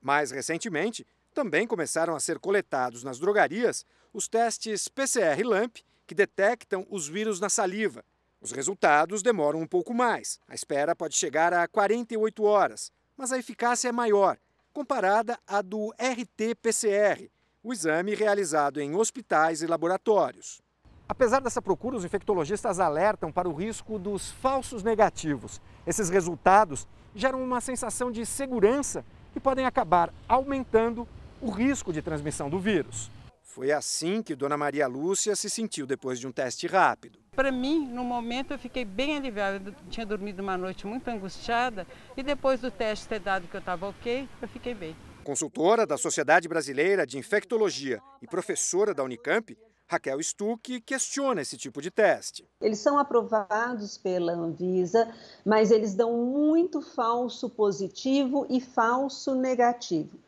Mais 0.00 0.30
recentemente, 0.30 1.04
também 1.32 1.66
começaram 1.66 2.14
a 2.14 2.20
ser 2.20 2.38
coletados 2.38 3.02
nas 3.02 3.18
drogarias 3.18 3.84
os 4.12 4.28
testes 4.28 4.86
PCR-LAMP 4.86 5.82
que 6.06 6.14
detectam 6.14 6.86
os 6.88 7.08
vírus 7.08 7.40
na 7.40 7.48
saliva. 7.48 8.04
Os 8.40 8.52
resultados 8.52 9.22
demoram 9.22 9.60
um 9.60 9.66
pouco 9.66 9.92
mais. 9.92 10.38
A 10.46 10.54
espera 10.54 10.94
pode 10.94 11.16
chegar 11.16 11.52
a 11.52 11.66
48 11.66 12.44
horas, 12.44 12.92
mas 13.16 13.32
a 13.32 13.38
eficácia 13.38 13.88
é 13.88 13.92
maior, 13.92 14.36
comparada 14.72 15.38
à 15.46 15.62
do 15.62 15.92
RT-PCR, 15.98 17.30
o 17.62 17.72
exame 17.72 18.14
realizado 18.14 18.80
em 18.80 18.94
hospitais 18.94 19.62
e 19.62 19.66
laboratórios. 19.66 20.60
Apesar 21.08 21.40
dessa 21.40 21.60
procura, 21.60 21.96
os 21.96 22.04
infectologistas 22.04 22.80
alertam 22.80 23.30
para 23.30 23.48
o 23.48 23.52
risco 23.52 23.98
dos 23.98 24.30
falsos 24.30 24.82
negativos. 24.82 25.60
Esses 25.86 26.08
resultados 26.08 26.86
geram 27.14 27.42
uma 27.42 27.60
sensação 27.60 28.10
de 28.10 28.24
segurança 28.24 29.04
e 29.36 29.40
podem 29.40 29.66
acabar 29.66 30.12
aumentando 30.28 31.06
o 31.40 31.50
risco 31.50 31.92
de 31.92 32.00
transmissão 32.00 32.48
do 32.48 32.58
vírus. 32.58 33.10
Foi 33.42 33.70
assim 33.70 34.22
que 34.22 34.34
Dona 34.34 34.56
Maria 34.56 34.86
Lúcia 34.86 35.36
se 35.36 35.48
sentiu 35.48 35.86
depois 35.86 36.18
de 36.18 36.26
um 36.26 36.32
teste 36.32 36.66
rápido. 36.66 37.23
Para 37.34 37.50
mim, 37.50 37.88
no 37.88 38.04
momento, 38.04 38.52
eu 38.52 38.58
fiquei 38.58 38.84
bem 38.84 39.16
aliviada. 39.16 39.60
Eu 39.70 39.74
tinha 39.90 40.06
dormido 40.06 40.42
uma 40.42 40.56
noite 40.56 40.86
muito 40.86 41.08
angustiada 41.08 41.86
e 42.16 42.22
depois 42.22 42.60
do 42.60 42.70
teste 42.70 43.08
ter 43.08 43.18
dado 43.18 43.48
que 43.48 43.56
eu 43.56 43.60
estava 43.60 43.88
ok, 43.88 44.28
eu 44.40 44.48
fiquei 44.48 44.74
bem. 44.74 44.96
Consultora 45.24 45.86
da 45.86 45.96
Sociedade 45.96 46.46
Brasileira 46.46 47.06
de 47.06 47.18
Infectologia 47.18 48.00
e 48.22 48.26
professora 48.26 48.94
da 48.94 49.02
Unicamp, 49.02 49.56
Raquel 49.86 50.22
Stuck 50.22 50.80
questiona 50.80 51.42
esse 51.42 51.56
tipo 51.56 51.82
de 51.82 51.90
teste. 51.90 52.46
Eles 52.60 52.78
são 52.78 52.98
aprovados 52.98 53.98
pela 53.98 54.32
Anvisa, 54.32 55.12
mas 55.44 55.70
eles 55.70 55.94
dão 55.94 56.16
muito 56.16 56.80
falso 56.80 57.50
positivo 57.50 58.46
e 58.48 58.60
falso 58.60 59.34
negativo. 59.34 60.18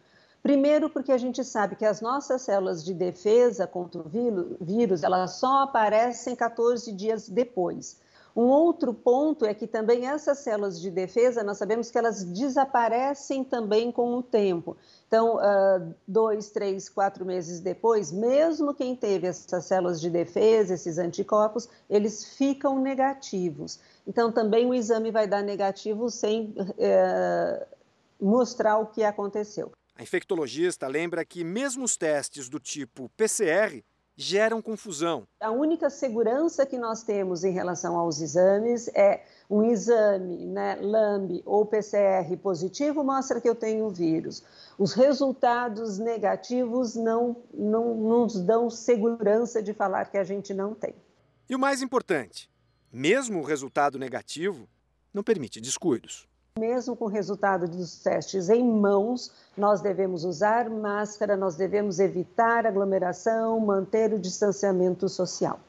Primeiro, 0.46 0.88
porque 0.88 1.11
a 1.11 1.18
gente 1.18 1.42
sabe 1.42 1.74
que 1.74 1.85
as 1.85 2.00
nossas 2.00 2.42
células 2.42 2.85
de 2.85 2.94
defesa 2.94 3.66
contra 3.66 4.00
o 4.00 4.09
vírus, 4.61 5.02
elas 5.02 5.40
só 5.40 5.64
aparecem 5.64 6.37
14 6.37 6.92
dias 6.92 7.28
depois. 7.28 8.00
Um 8.37 8.44
outro 8.44 8.94
ponto 8.94 9.44
é 9.44 9.52
que 9.52 9.66
também 9.66 10.06
essas 10.06 10.38
células 10.38 10.80
de 10.80 10.88
defesa, 10.88 11.42
nós 11.42 11.59
sabemos 11.59 11.90
que 11.90 11.98
elas 11.98 12.22
desaparecem 12.22 13.42
também 13.42 13.90
com 13.90 14.14
o 14.14 14.22
tempo. 14.22 14.76
Então, 15.09 15.35
uh, 15.38 15.92
dois, 16.06 16.48
três, 16.50 16.88
quatro 16.88 17.26
meses 17.26 17.59
depois, 17.59 18.12
mesmo 18.12 18.72
quem 18.72 18.94
teve 18.94 19.26
essas 19.26 19.64
células 19.64 20.00
de 20.00 20.09
defesa, 20.09 20.74
esses 20.74 20.96
anticorpos, 20.96 21.68
eles 21.90 22.24
ficam 22.37 22.78
negativos. 22.78 23.80
Então, 24.06 24.30
também 24.30 24.64
o 24.64 24.72
exame 24.72 25.11
vai 25.11 25.26
dar 25.26 25.42
negativo 25.42 26.09
sem 26.09 26.54
uh, 26.56 27.66
mostrar 28.20 28.78
o 28.78 28.87
que 28.87 29.02
aconteceu. 29.02 29.72
A 29.96 30.02
infectologista 30.02 30.87
lembra 30.87 31.24
que 31.24 31.42
mesmo 31.42 31.82
os 31.82 31.96
testes 31.96 32.50
do 32.50 32.61
tipo 32.61 33.09
PCR 33.16 33.82
geram 34.14 34.61
confusão. 34.61 35.26
A 35.40 35.50
única 35.50 35.88
segurança 35.88 36.66
que 36.66 36.76
nós 36.76 37.02
temos 37.02 37.44
em 37.44 37.50
relação 37.50 37.96
aos 37.96 38.20
exames 38.20 38.88
é 38.88 39.24
um 39.48 39.62
exame, 39.62 40.44
né, 40.44 40.76
LAMB 40.80 41.42
ou 41.46 41.64
PCR 41.64 42.37
positivo 42.42 43.02
mostra 43.02 43.40
que 43.40 43.48
eu 43.48 43.54
tenho 43.54 43.88
vírus. 43.88 44.42
Os 44.78 44.92
resultados 44.92 45.98
negativos 45.98 46.94
não, 46.94 47.37
não 47.54 47.94
nos 47.94 48.38
dão 48.38 48.68
segurança 48.68 49.62
de 49.62 49.72
falar 49.72 50.11
que 50.11 50.18
a 50.18 50.24
gente 50.24 50.52
não 50.52 50.74
tem. 50.74 50.94
E 51.48 51.54
o 51.54 51.59
mais 51.59 51.80
importante, 51.80 52.50
mesmo 52.92 53.40
o 53.40 53.44
resultado 53.44 53.98
negativo 53.98 54.68
não 55.12 55.22
permite 55.22 55.59
descuidos. 55.59 56.28
Mesmo 56.58 56.96
com 56.96 57.04
o 57.04 57.08
resultado 57.08 57.68
dos 57.68 58.02
testes 58.02 58.48
em 58.48 58.64
mãos, 58.64 59.30
nós 59.56 59.82
devemos 59.82 60.24
usar 60.24 60.70
máscara, 60.70 61.36
nós 61.36 61.54
devemos 61.54 61.98
evitar 61.98 62.66
aglomeração, 62.66 63.60
manter 63.60 64.12
o 64.14 64.18
distanciamento 64.18 65.06
social. 65.06 65.60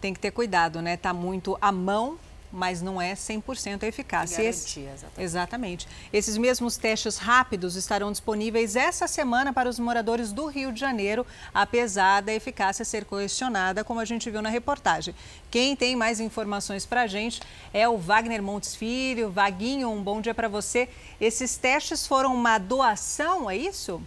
Tem 0.00 0.14
que 0.14 0.20
ter 0.20 0.30
cuidado, 0.30 0.80
né? 0.80 0.96
Tá 0.96 1.12
muito 1.12 1.58
à 1.60 1.70
mão 1.70 2.18
mas 2.54 2.80
não 2.80 3.02
é 3.02 3.14
100% 3.14 3.82
eficácia. 3.82 4.38
Garantia, 4.38 4.92
exatamente. 4.92 5.24
exatamente. 5.24 5.88
Esses 6.12 6.38
mesmos 6.38 6.76
testes 6.76 7.18
rápidos 7.18 7.76
estarão 7.76 8.10
disponíveis 8.10 8.76
essa 8.76 9.06
semana 9.06 9.52
para 9.52 9.68
os 9.68 9.78
moradores 9.78 10.32
do 10.32 10.46
Rio 10.46 10.72
de 10.72 10.80
Janeiro, 10.80 11.26
apesar 11.52 12.22
da 12.22 12.32
eficácia 12.32 12.84
ser 12.84 13.04
questionada, 13.04 13.82
como 13.82 14.00
a 14.00 14.04
gente 14.04 14.30
viu 14.30 14.40
na 14.40 14.48
reportagem. 14.48 15.14
Quem 15.50 15.74
tem 15.74 15.96
mais 15.96 16.20
informações 16.20 16.86
para 16.86 17.02
a 17.02 17.06
gente 17.06 17.40
é 17.72 17.88
o 17.88 17.98
Wagner 17.98 18.42
Montes 18.42 18.76
Filho. 18.76 19.30
Vaguinho, 19.30 19.90
um 19.90 20.02
bom 20.02 20.20
dia 20.20 20.34
para 20.34 20.48
você. 20.48 20.88
Esses 21.20 21.56
testes 21.56 22.06
foram 22.06 22.34
uma 22.34 22.58
doação, 22.58 23.50
é 23.50 23.56
isso? 23.56 24.00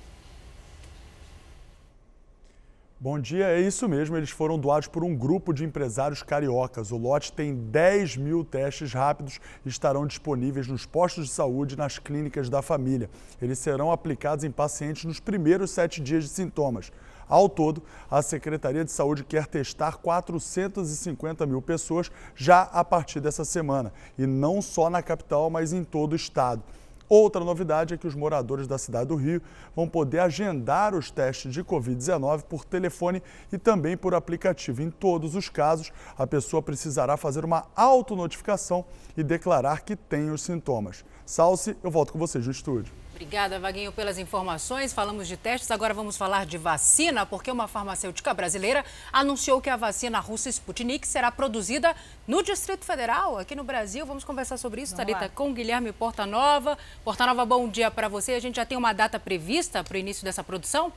Bom 2.99 3.19
dia, 3.19 3.45
é 3.49 3.61
isso 3.61 3.87
mesmo. 3.87 4.17
Eles 4.17 4.31
foram 4.31 4.57
doados 4.57 4.87
por 4.87 5.03
um 5.03 5.15
grupo 5.15 5.53
de 5.53 5.63
empresários 5.63 6.23
cariocas. 6.23 6.91
O 6.91 6.97
lote 6.97 7.31
tem 7.31 7.53
10 7.53 8.17
mil 8.17 8.43
testes 8.43 8.91
rápidos 8.91 9.39
e 9.63 9.69
estarão 9.69 10.07
disponíveis 10.07 10.67
nos 10.67 10.83
postos 10.83 11.27
de 11.27 11.31
saúde 11.31 11.75
e 11.75 11.77
nas 11.77 11.99
clínicas 11.99 12.49
da 12.49 12.63
família. 12.63 13.07
Eles 13.39 13.59
serão 13.59 13.91
aplicados 13.91 14.43
em 14.43 14.49
pacientes 14.49 15.05
nos 15.05 15.19
primeiros 15.19 15.69
sete 15.69 16.01
dias 16.01 16.23
de 16.23 16.31
sintomas. 16.31 16.91
Ao 17.29 17.47
todo, 17.47 17.83
a 18.09 18.23
Secretaria 18.23 18.83
de 18.83 18.91
Saúde 18.91 19.23
quer 19.23 19.45
testar 19.45 19.97
450 19.97 21.45
mil 21.45 21.61
pessoas 21.61 22.09
já 22.35 22.63
a 22.63 22.83
partir 22.83 23.19
dessa 23.19 23.45
semana. 23.45 23.93
E 24.17 24.25
não 24.25 24.59
só 24.59 24.89
na 24.89 25.03
capital, 25.03 25.51
mas 25.51 25.71
em 25.71 25.83
todo 25.83 26.13
o 26.13 26.15
estado. 26.15 26.63
Outra 27.09 27.43
novidade 27.43 27.93
é 27.93 27.97
que 27.97 28.07
os 28.07 28.15
moradores 28.15 28.67
da 28.67 28.77
cidade 28.77 29.07
do 29.07 29.15
Rio 29.15 29.41
vão 29.75 29.87
poder 29.87 30.19
agendar 30.19 30.93
os 30.93 31.09
testes 31.09 31.53
de 31.53 31.63
Covid-19 31.63 32.43
por 32.43 32.65
telefone 32.65 33.23
e 33.51 33.57
também 33.57 33.95
por 33.95 34.13
aplicativo. 34.13 34.81
Em 34.81 34.89
todos 34.89 35.35
os 35.35 35.47
casos, 35.47 35.91
a 36.17 36.27
pessoa 36.27 36.61
precisará 36.61 37.15
fazer 37.15 37.45
uma 37.45 37.65
autonotificação 37.75 38.83
e 39.15 39.23
declarar 39.23 39.81
que 39.81 39.95
tem 39.95 40.29
os 40.29 40.41
sintomas. 40.41 41.05
Salce, 41.25 41.77
eu 41.81 41.89
volto 41.89 42.11
com 42.11 42.19
vocês 42.19 42.45
no 42.45 42.51
estúdio. 42.51 42.93
Obrigada, 43.17 43.59
Vaguinho, 43.59 43.91
pelas 43.91 44.19
informações. 44.19 44.93
Falamos 44.93 45.27
de 45.27 45.35
testes, 45.35 45.71
agora 45.71 45.91
vamos 45.91 46.15
falar 46.15 46.45
de 46.45 46.55
vacina, 46.55 47.25
porque 47.25 47.49
uma 47.49 47.67
farmacêutica 47.67 48.31
brasileira 48.31 48.85
anunciou 49.11 49.59
que 49.59 49.71
a 49.71 49.75
vacina 49.75 50.19
russa 50.19 50.49
Sputnik 50.49 51.07
será 51.07 51.31
produzida 51.31 51.95
no 52.27 52.43
Distrito 52.43 52.85
Federal, 52.85 53.39
aqui 53.39 53.55
no 53.55 53.63
Brasil. 53.63 54.05
Vamos 54.05 54.23
conversar 54.23 54.57
sobre 54.57 54.83
isso, 54.83 54.95
Thalita, 54.95 55.29
com 55.29 55.51
Guilherme 55.51 55.91
Portanova. 55.91 56.77
Portanova, 57.03 57.43
bom 57.43 57.67
dia 57.67 57.89
para 57.89 58.07
você. 58.07 58.33
A 58.33 58.39
gente 58.39 58.57
já 58.57 58.67
tem 58.67 58.77
uma 58.77 58.93
data 58.93 59.19
prevista 59.19 59.83
para 59.83 59.95
o 59.95 59.97
início 59.97 60.23
dessa 60.23 60.43
produção? 60.43 60.93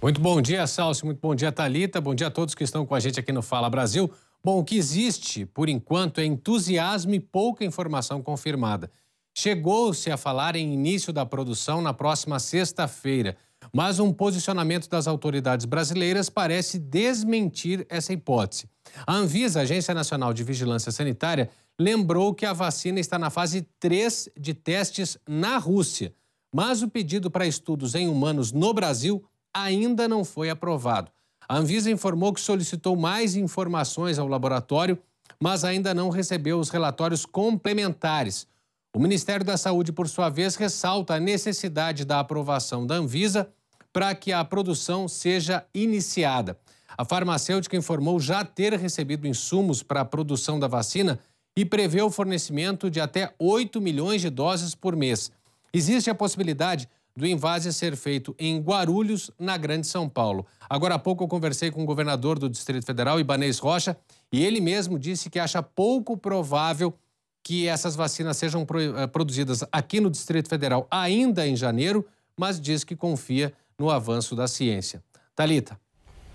Muito 0.00 0.18
bom 0.18 0.40
dia, 0.40 0.66
Salsi. 0.66 1.04
Muito 1.04 1.20
bom 1.20 1.34
dia, 1.34 1.52
Talita. 1.52 2.00
Bom 2.00 2.14
dia 2.14 2.28
a 2.28 2.30
todos 2.30 2.54
que 2.54 2.64
estão 2.64 2.86
com 2.86 2.94
a 2.94 3.00
gente 3.00 3.20
aqui 3.20 3.32
no 3.32 3.42
Fala 3.42 3.68
Brasil. 3.68 4.10
Bom, 4.42 4.60
o 4.60 4.64
que 4.64 4.76
existe, 4.76 5.44
por 5.44 5.68
enquanto, 5.68 6.18
é 6.18 6.24
entusiasmo 6.24 7.14
e 7.14 7.20
pouca 7.20 7.64
informação 7.64 8.22
confirmada. 8.22 8.90
Chegou-se 9.34 10.10
a 10.10 10.16
falar 10.16 10.56
em 10.56 10.72
início 10.72 11.12
da 11.12 11.26
produção 11.26 11.82
na 11.82 11.92
próxima 11.92 12.38
sexta-feira, 12.38 13.36
mas 13.72 14.00
um 14.00 14.12
posicionamento 14.12 14.88
das 14.88 15.06
autoridades 15.06 15.66
brasileiras 15.66 16.30
parece 16.30 16.78
desmentir 16.78 17.86
essa 17.88 18.14
hipótese. 18.14 18.66
A 19.06 19.14
Anvisa, 19.14 19.60
Agência 19.60 19.92
Nacional 19.92 20.32
de 20.32 20.42
Vigilância 20.42 20.90
Sanitária, 20.90 21.50
lembrou 21.78 22.34
que 22.34 22.46
a 22.46 22.54
vacina 22.54 22.98
está 22.98 23.18
na 23.18 23.28
fase 23.28 23.62
3 23.78 24.30
de 24.38 24.54
testes 24.54 25.18
na 25.28 25.58
Rússia, 25.58 26.14
mas 26.52 26.82
o 26.82 26.88
pedido 26.88 27.30
para 27.30 27.46
estudos 27.46 27.94
em 27.94 28.08
humanos 28.08 28.52
no 28.52 28.72
Brasil 28.72 29.22
ainda 29.54 30.08
não 30.08 30.24
foi 30.24 30.48
aprovado. 30.48 31.12
A 31.50 31.56
Anvisa 31.56 31.90
informou 31.90 32.32
que 32.32 32.40
solicitou 32.40 32.94
mais 32.94 33.34
informações 33.34 34.20
ao 34.20 34.28
laboratório, 34.28 34.96
mas 35.40 35.64
ainda 35.64 35.92
não 35.92 36.08
recebeu 36.08 36.60
os 36.60 36.70
relatórios 36.70 37.26
complementares. 37.26 38.46
O 38.94 39.00
Ministério 39.00 39.44
da 39.44 39.56
Saúde, 39.56 39.90
por 39.90 40.08
sua 40.08 40.28
vez, 40.28 40.54
ressalta 40.54 41.14
a 41.14 41.18
necessidade 41.18 42.04
da 42.04 42.20
aprovação 42.20 42.86
da 42.86 42.94
Anvisa 42.94 43.50
para 43.92 44.14
que 44.14 44.32
a 44.32 44.44
produção 44.44 45.08
seja 45.08 45.66
iniciada. 45.74 46.56
A 46.96 47.04
farmacêutica 47.04 47.76
informou 47.76 48.20
já 48.20 48.44
ter 48.44 48.72
recebido 48.74 49.26
insumos 49.26 49.82
para 49.82 50.02
a 50.02 50.04
produção 50.04 50.56
da 50.56 50.68
vacina 50.68 51.18
e 51.56 51.64
prevê 51.64 52.00
o 52.00 52.12
fornecimento 52.12 52.88
de 52.88 53.00
até 53.00 53.34
8 53.40 53.80
milhões 53.80 54.20
de 54.20 54.30
doses 54.30 54.76
por 54.76 54.94
mês. 54.94 55.32
Existe 55.72 56.10
a 56.10 56.14
possibilidade 56.14 56.88
do 57.16 57.26
invase 57.26 57.72
ser 57.72 57.96
feito 57.96 58.34
em 58.38 58.60
Guarulhos, 58.60 59.30
na 59.38 59.56
Grande 59.56 59.86
São 59.86 60.08
Paulo. 60.08 60.46
Agora 60.68 60.94
há 60.94 60.98
pouco 60.98 61.24
eu 61.24 61.28
conversei 61.28 61.70
com 61.70 61.82
o 61.82 61.86
governador 61.86 62.38
do 62.38 62.48
Distrito 62.48 62.86
Federal, 62.86 63.20
Ibanês 63.20 63.58
Rocha, 63.58 63.96
e 64.32 64.44
ele 64.44 64.60
mesmo 64.60 64.98
disse 64.98 65.28
que 65.28 65.38
acha 65.38 65.62
pouco 65.62 66.16
provável 66.16 66.94
que 67.42 67.66
essas 67.66 67.96
vacinas 67.96 68.36
sejam 68.36 68.66
eh, 68.96 69.06
produzidas 69.06 69.64
aqui 69.72 70.00
no 70.00 70.10
Distrito 70.10 70.48
Federal 70.48 70.86
ainda 70.90 71.46
em 71.46 71.56
janeiro, 71.56 72.06
mas 72.36 72.60
diz 72.60 72.84
que 72.84 72.94
confia 72.94 73.52
no 73.78 73.90
avanço 73.90 74.36
da 74.36 74.46
ciência. 74.46 75.02
Talita. 75.34 75.78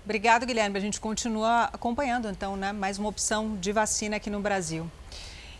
Obrigado, 0.04 0.46
Guilherme. 0.46 0.76
A 0.76 0.80
gente 0.80 1.00
continua 1.00 1.64
acompanhando, 1.64 2.28
então, 2.28 2.56
né, 2.56 2.72
mais 2.72 2.98
uma 2.98 3.08
opção 3.08 3.56
de 3.56 3.72
vacina 3.72 4.16
aqui 4.16 4.30
no 4.30 4.40
Brasil. 4.40 4.88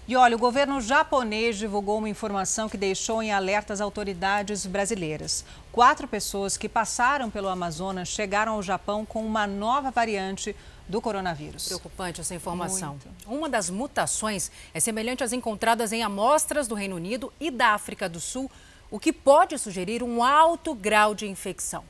E 0.09 0.15
olha, 0.15 0.37
o 0.37 0.39
governo 0.39 0.81
japonês 0.81 1.59
divulgou 1.59 1.99
uma 1.99 2.09
informação 2.09 2.69
que 2.69 2.77
deixou 2.77 3.21
em 3.21 3.33
alerta 3.33 3.73
as 3.73 3.81
autoridades 3.81 4.65
brasileiras. 4.65 5.45
Quatro 5.73 6.07
pessoas 6.07 6.57
que 6.57 6.69
passaram 6.69 7.29
pelo 7.29 7.49
Amazonas 7.49 8.07
chegaram 8.07 8.53
ao 8.53 8.63
Japão 8.63 9.05
com 9.05 9.27
uma 9.27 9.49
nova 9.49 9.91
variante 9.91 10.55
do 10.89 11.01
coronavírus. 11.01 11.67
Preocupante 11.67 12.21
essa 12.21 12.37
informação. 12.37 12.91
Muito. 12.91 13.09
Uma 13.27 13.49
das 13.49 13.69
mutações 13.69 14.49
é 14.73 14.79
semelhante 14.79 15.25
às 15.25 15.33
encontradas 15.33 15.93
em 15.93 16.05
amostras 16.05 16.69
do 16.69 16.77
Reino 16.77 16.95
Unido 16.95 17.33
e 17.41 17.51
da 17.51 17.71
África 17.71 18.09
do 18.09 18.21
Sul, 18.21 18.49
o 18.89 19.01
que 19.01 19.13
pode 19.13 19.59
sugerir 19.59 20.05
um 20.05 20.23
alto 20.23 20.73
grau 20.73 21.17
de 21.17 21.27
infecção. 21.27 21.83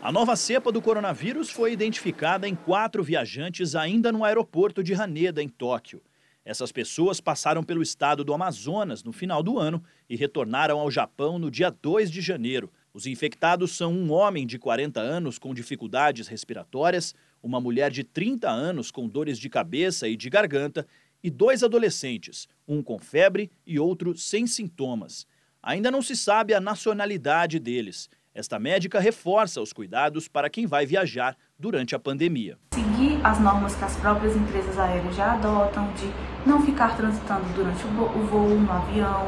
A 0.00 0.10
nova 0.10 0.34
cepa 0.34 0.72
do 0.72 0.80
coronavírus 0.80 1.50
foi 1.50 1.74
identificada 1.74 2.48
em 2.48 2.54
quatro 2.54 3.04
viajantes 3.04 3.74
ainda 3.74 4.10
no 4.10 4.24
aeroporto 4.24 4.82
de 4.82 4.94
Haneda, 4.94 5.42
em 5.42 5.48
Tóquio. 5.48 6.00
Essas 6.48 6.72
pessoas 6.72 7.20
passaram 7.20 7.62
pelo 7.62 7.82
estado 7.82 8.24
do 8.24 8.32
Amazonas 8.32 9.04
no 9.04 9.12
final 9.12 9.42
do 9.42 9.58
ano 9.58 9.84
e 10.08 10.16
retornaram 10.16 10.78
ao 10.78 10.90
Japão 10.90 11.38
no 11.38 11.50
dia 11.50 11.68
2 11.68 12.10
de 12.10 12.22
janeiro. 12.22 12.72
Os 12.90 13.06
infectados 13.06 13.76
são 13.76 13.92
um 13.92 14.10
homem 14.10 14.46
de 14.46 14.58
40 14.58 14.98
anos 14.98 15.38
com 15.38 15.52
dificuldades 15.52 16.26
respiratórias, 16.26 17.14
uma 17.42 17.60
mulher 17.60 17.90
de 17.90 18.02
30 18.02 18.48
anos 18.48 18.90
com 18.90 19.06
dores 19.06 19.38
de 19.38 19.50
cabeça 19.50 20.08
e 20.08 20.16
de 20.16 20.30
garganta 20.30 20.86
e 21.22 21.28
dois 21.28 21.62
adolescentes, 21.62 22.48
um 22.66 22.82
com 22.82 22.98
febre 22.98 23.50
e 23.66 23.78
outro 23.78 24.16
sem 24.16 24.46
sintomas. 24.46 25.26
Ainda 25.62 25.90
não 25.90 26.00
se 26.00 26.16
sabe 26.16 26.54
a 26.54 26.60
nacionalidade 26.62 27.58
deles. 27.58 28.08
Esta 28.32 28.58
médica 28.58 28.98
reforça 28.98 29.60
os 29.60 29.74
cuidados 29.74 30.28
para 30.28 30.48
quem 30.48 30.66
vai 30.66 30.86
viajar 30.86 31.36
durante 31.58 31.94
a 31.94 31.98
pandemia. 31.98 32.56
Seguir 32.72 33.18
as 33.24 33.40
normas 33.40 33.74
que 33.74 33.84
as 33.84 33.96
próprias 33.96 34.36
empresas 34.36 34.78
aéreas 34.78 35.14
já 35.16 35.32
adotam, 35.32 35.90
de 35.94 36.08
não 36.46 36.62
ficar 36.64 36.96
transitando 36.96 37.44
durante 37.54 37.84
o 37.84 38.26
voo 38.26 38.48
no 38.50 38.70
avião, 38.70 39.26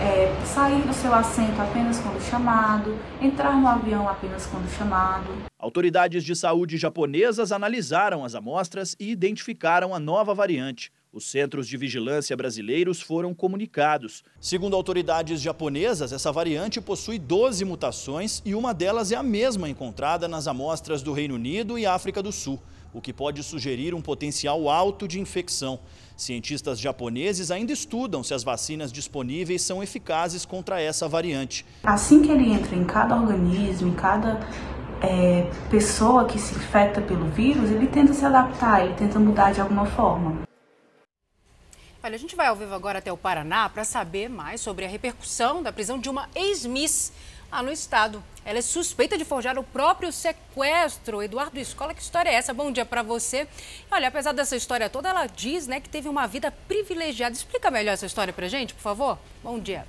é, 0.00 0.34
sair 0.44 0.82
do 0.82 0.94
seu 0.94 1.12
assento 1.14 1.60
apenas 1.60 1.98
quando 2.00 2.20
chamado, 2.22 2.98
entrar 3.20 3.54
no 3.56 3.68
avião 3.68 4.08
apenas 4.08 4.46
quando 4.46 4.68
chamado. 4.70 5.26
Autoridades 5.58 6.24
de 6.24 6.34
saúde 6.34 6.78
japonesas 6.78 7.52
analisaram 7.52 8.24
as 8.24 8.34
amostras 8.34 8.96
e 8.98 9.10
identificaram 9.10 9.94
a 9.94 9.98
nova 9.98 10.34
variante. 10.34 10.90
Os 11.16 11.24
centros 11.30 11.66
de 11.66 11.78
vigilância 11.78 12.36
brasileiros 12.36 13.00
foram 13.00 13.32
comunicados. 13.32 14.22
Segundo 14.38 14.76
autoridades 14.76 15.40
japonesas, 15.40 16.12
essa 16.12 16.30
variante 16.30 16.78
possui 16.78 17.18
12 17.18 17.64
mutações 17.64 18.42
e 18.44 18.54
uma 18.54 18.74
delas 18.74 19.10
é 19.10 19.16
a 19.16 19.22
mesma 19.22 19.66
encontrada 19.66 20.28
nas 20.28 20.46
amostras 20.46 21.02
do 21.02 21.14
Reino 21.14 21.36
Unido 21.36 21.78
e 21.78 21.86
África 21.86 22.22
do 22.22 22.30
Sul, 22.30 22.60
o 22.92 23.00
que 23.00 23.14
pode 23.14 23.42
sugerir 23.42 23.94
um 23.94 24.02
potencial 24.02 24.68
alto 24.68 25.08
de 25.08 25.18
infecção. 25.18 25.80
Cientistas 26.18 26.78
japoneses 26.78 27.50
ainda 27.50 27.72
estudam 27.72 28.22
se 28.22 28.34
as 28.34 28.44
vacinas 28.44 28.92
disponíveis 28.92 29.62
são 29.62 29.82
eficazes 29.82 30.44
contra 30.44 30.82
essa 30.82 31.08
variante. 31.08 31.64
Assim 31.84 32.20
que 32.20 32.30
ele 32.30 32.52
entra 32.52 32.76
em 32.76 32.84
cada 32.84 33.16
organismo, 33.16 33.88
em 33.88 33.94
cada 33.94 34.46
é, 35.00 35.50
pessoa 35.70 36.26
que 36.26 36.38
se 36.38 36.54
infecta 36.54 37.00
pelo 37.00 37.24
vírus, 37.30 37.70
ele 37.70 37.86
tenta 37.86 38.12
se 38.12 38.26
adaptar, 38.26 38.84
ele 38.84 38.92
tenta 38.92 39.18
mudar 39.18 39.54
de 39.54 39.62
alguma 39.62 39.86
forma. 39.86 40.44
Olha, 42.06 42.14
a 42.14 42.18
gente 42.20 42.36
vai 42.36 42.46
ao 42.46 42.54
vivo 42.54 42.72
agora 42.72 43.00
até 43.00 43.12
o 43.12 43.16
Paraná 43.16 43.68
para 43.68 43.82
saber 43.82 44.30
mais 44.30 44.60
sobre 44.60 44.84
a 44.84 44.88
repercussão 44.88 45.60
da 45.60 45.72
prisão 45.72 45.98
de 45.98 46.08
uma 46.08 46.28
ex-miss 46.36 47.12
lá 47.50 47.60
no 47.64 47.72
estado. 47.72 48.22
Ela 48.44 48.60
é 48.60 48.62
suspeita 48.62 49.18
de 49.18 49.24
forjar 49.24 49.58
o 49.58 49.64
próprio 49.64 50.12
sequestro. 50.12 51.20
Eduardo 51.20 51.58
Escola, 51.58 51.92
que 51.92 52.00
história 52.00 52.30
é 52.30 52.34
essa? 52.34 52.54
Bom 52.54 52.70
dia 52.70 52.86
para 52.86 53.02
você. 53.02 53.48
Olha, 53.90 54.06
apesar 54.06 54.30
dessa 54.30 54.54
história 54.54 54.88
toda, 54.88 55.08
ela 55.08 55.26
diz 55.26 55.66
né, 55.66 55.80
que 55.80 55.88
teve 55.88 56.08
uma 56.08 56.28
vida 56.28 56.52
privilegiada. 56.68 57.34
Explica 57.34 57.72
melhor 57.72 57.94
essa 57.94 58.06
história 58.06 58.32
para 58.32 58.46
gente, 58.46 58.72
por 58.72 58.82
favor. 58.82 59.18
Bom 59.42 59.58
dia. 59.58 59.84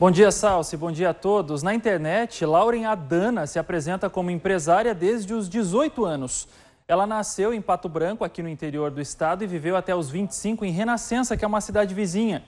Bom 0.00 0.10
dia, 0.10 0.32
Salsi. 0.32 0.76
Bom 0.76 0.90
dia 0.90 1.10
a 1.10 1.14
todos. 1.14 1.62
Na 1.62 1.72
internet, 1.72 2.44
Lauren 2.44 2.86
Adana 2.86 3.46
se 3.46 3.56
apresenta 3.56 4.10
como 4.10 4.32
empresária 4.32 4.92
desde 4.92 5.32
os 5.32 5.48
18 5.48 6.04
anos. 6.04 6.48
Ela 6.90 7.06
nasceu 7.06 7.54
em 7.54 7.62
Pato 7.62 7.88
Branco, 7.88 8.24
aqui 8.24 8.42
no 8.42 8.48
interior 8.48 8.90
do 8.90 9.00
estado, 9.00 9.44
e 9.44 9.46
viveu 9.46 9.76
até 9.76 9.94
os 9.94 10.10
25 10.10 10.64
em 10.64 10.72
Renascença, 10.72 11.36
que 11.36 11.44
é 11.44 11.46
uma 11.46 11.60
cidade 11.60 11.94
vizinha. 11.94 12.42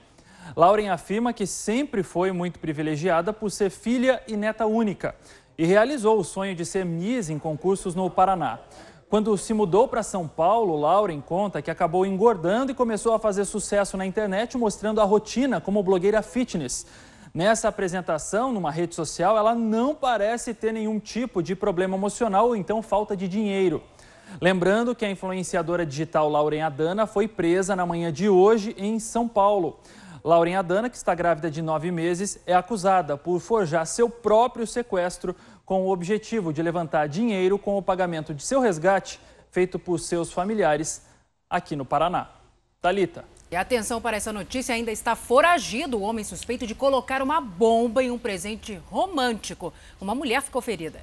Lauren 0.53 0.89
afirma 0.89 1.31
que 1.31 1.47
sempre 1.47 2.03
foi 2.03 2.29
muito 2.33 2.59
privilegiada 2.59 3.31
por 3.31 3.49
ser 3.49 3.69
filha 3.69 4.21
e 4.27 4.35
neta 4.35 4.65
única 4.65 5.15
e 5.57 5.63
realizou 5.63 6.19
o 6.19 6.25
sonho 6.25 6.53
de 6.53 6.65
ser 6.65 6.83
Miss 6.83 7.29
em 7.29 7.39
concursos 7.39 7.95
no 7.95 8.09
Paraná. 8.09 8.59
Quando 9.09 9.37
se 9.37 9.53
mudou 9.53 9.87
para 9.87 10.03
São 10.03 10.27
Paulo, 10.27 10.75
Lauren 10.75 11.21
conta 11.21 11.61
que 11.61 11.71
acabou 11.71 12.05
engordando 12.05 12.73
e 12.73 12.75
começou 12.75 13.13
a 13.13 13.19
fazer 13.19 13.45
sucesso 13.45 13.95
na 13.95 14.05
internet 14.05 14.57
mostrando 14.57 14.99
a 14.99 15.05
rotina 15.05 15.61
como 15.61 15.81
blogueira 15.81 16.21
fitness. 16.21 16.85
Nessa 17.33 17.69
apresentação, 17.69 18.51
numa 18.51 18.71
rede 18.71 18.93
social, 18.93 19.37
ela 19.37 19.55
não 19.55 19.95
parece 19.95 20.53
ter 20.53 20.73
nenhum 20.73 20.99
tipo 20.99 21.41
de 21.41 21.55
problema 21.55 21.95
emocional 21.95 22.47
ou 22.47 22.57
então 22.57 22.81
falta 22.81 23.15
de 23.15 23.29
dinheiro. 23.29 23.81
Lembrando 24.41 24.95
que 24.95 25.05
a 25.05 25.09
influenciadora 25.11 25.85
digital 25.85 26.29
Lauren 26.29 26.61
Adana 26.61 27.05
foi 27.07 27.27
presa 27.27 27.75
na 27.75 27.85
manhã 27.85 28.11
de 28.11 28.27
hoje 28.27 28.75
em 28.77 28.99
São 28.99 29.27
Paulo. 29.27 29.79
Lauren 30.23 30.55
Adana, 30.55 30.89
que 30.89 30.95
está 30.95 31.13
grávida 31.13 31.51
de 31.51 31.61
nove 31.61 31.91
meses, 31.91 32.39
é 32.47 32.53
acusada 32.53 33.17
por 33.17 33.39
forjar 33.39 33.85
seu 33.85 34.09
próprio 34.09 34.65
sequestro 34.65 35.35
com 35.65 35.83
o 35.83 35.91
objetivo 35.91 36.53
de 36.53 36.61
levantar 36.61 37.07
dinheiro 37.07 37.59
com 37.59 37.77
o 37.77 37.81
pagamento 37.81 38.33
de 38.33 38.43
seu 38.43 38.61
resgate 38.61 39.19
feito 39.51 39.77
por 39.77 39.99
seus 39.99 40.31
familiares 40.31 41.05
aqui 41.49 41.75
no 41.75 41.85
Paraná. 41.85 42.29
Talita. 42.81 43.23
E 43.51 43.55
atenção 43.55 44.01
para 44.01 44.17
essa 44.17 44.33
notícia, 44.33 44.73
ainda 44.73 44.91
está 44.91 45.15
foragido 45.15 45.97
o 45.97 46.01
homem 46.01 46.23
suspeito 46.23 46.65
de 46.65 46.73
colocar 46.73 47.21
uma 47.21 47.39
bomba 47.39 48.03
em 48.03 48.09
um 48.09 48.17
presente 48.17 48.81
romântico. 48.89 49.71
Uma 50.01 50.15
mulher 50.15 50.41
ficou 50.41 50.61
ferida. 50.61 51.01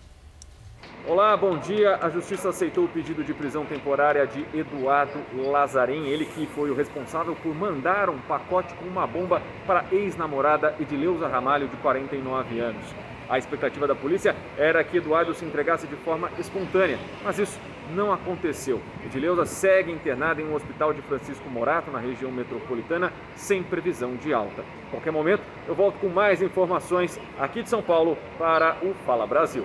Olá, 1.08 1.34
bom 1.34 1.56
dia. 1.56 1.98
A 2.02 2.10
Justiça 2.10 2.50
aceitou 2.50 2.84
o 2.84 2.88
pedido 2.88 3.24
de 3.24 3.32
prisão 3.32 3.64
temporária 3.64 4.26
de 4.26 4.44
Eduardo 4.54 5.18
Lazarim, 5.34 6.06
ele 6.06 6.26
que 6.26 6.46
foi 6.48 6.70
o 6.70 6.74
responsável 6.74 7.34
por 7.42 7.54
mandar 7.54 8.10
um 8.10 8.18
pacote 8.18 8.74
com 8.74 8.84
uma 8.84 9.06
bomba 9.06 9.40
para 9.66 9.80
a 9.80 9.94
ex-namorada 9.94 10.74
Edileuza 10.78 11.26
Ramalho, 11.26 11.68
de 11.68 11.76
49 11.78 12.60
anos. 12.60 12.84
A 13.30 13.38
expectativa 13.38 13.86
da 13.86 13.94
polícia 13.94 14.36
era 14.58 14.84
que 14.84 14.98
Eduardo 14.98 15.32
se 15.32 15.44
entregasse 15.44 15.86
de 15.86 15.96
forma 15.96 16.30
espontânea, 16.38 16.98
mas 17.24 17.38
isso 17.38 17.58
não 17.94 18.12
aconteceu. 18.12 18.78
Edileuza 19.02 19.46
segue 19.46 19.90
internada 19.90 20.42
em 20.42 20.44
um 20.44 20.54
hospital 20.54 20.92
de 20.92 21.00
Francisco 21.00 21.48
Morato, 21.48 21.90
na 21.90 21.98
região 21.98 22.30
metropolitana, 22.30 23.10
sem 23.34 23.62
previsão 23.62 24.16
de 24.16 24.34
alta. 24.34 24.62
A 24.88 24.90
qualquer 24.90 25.12
momento, 25.12 25.42
eu 25.66 25.74
volto 25.74 25.98
com 25.98 26.08
mais 26.08 26.42
informações 26.42 27.18
aqui 27.38 27.62
de 27.62 27.70
São 27.70 27.82
Paulo 27.82 28.18
para 28.38 28.76
o 28.82 28.92
Fala 29.06 29.26
Brasil. 29.26 29.64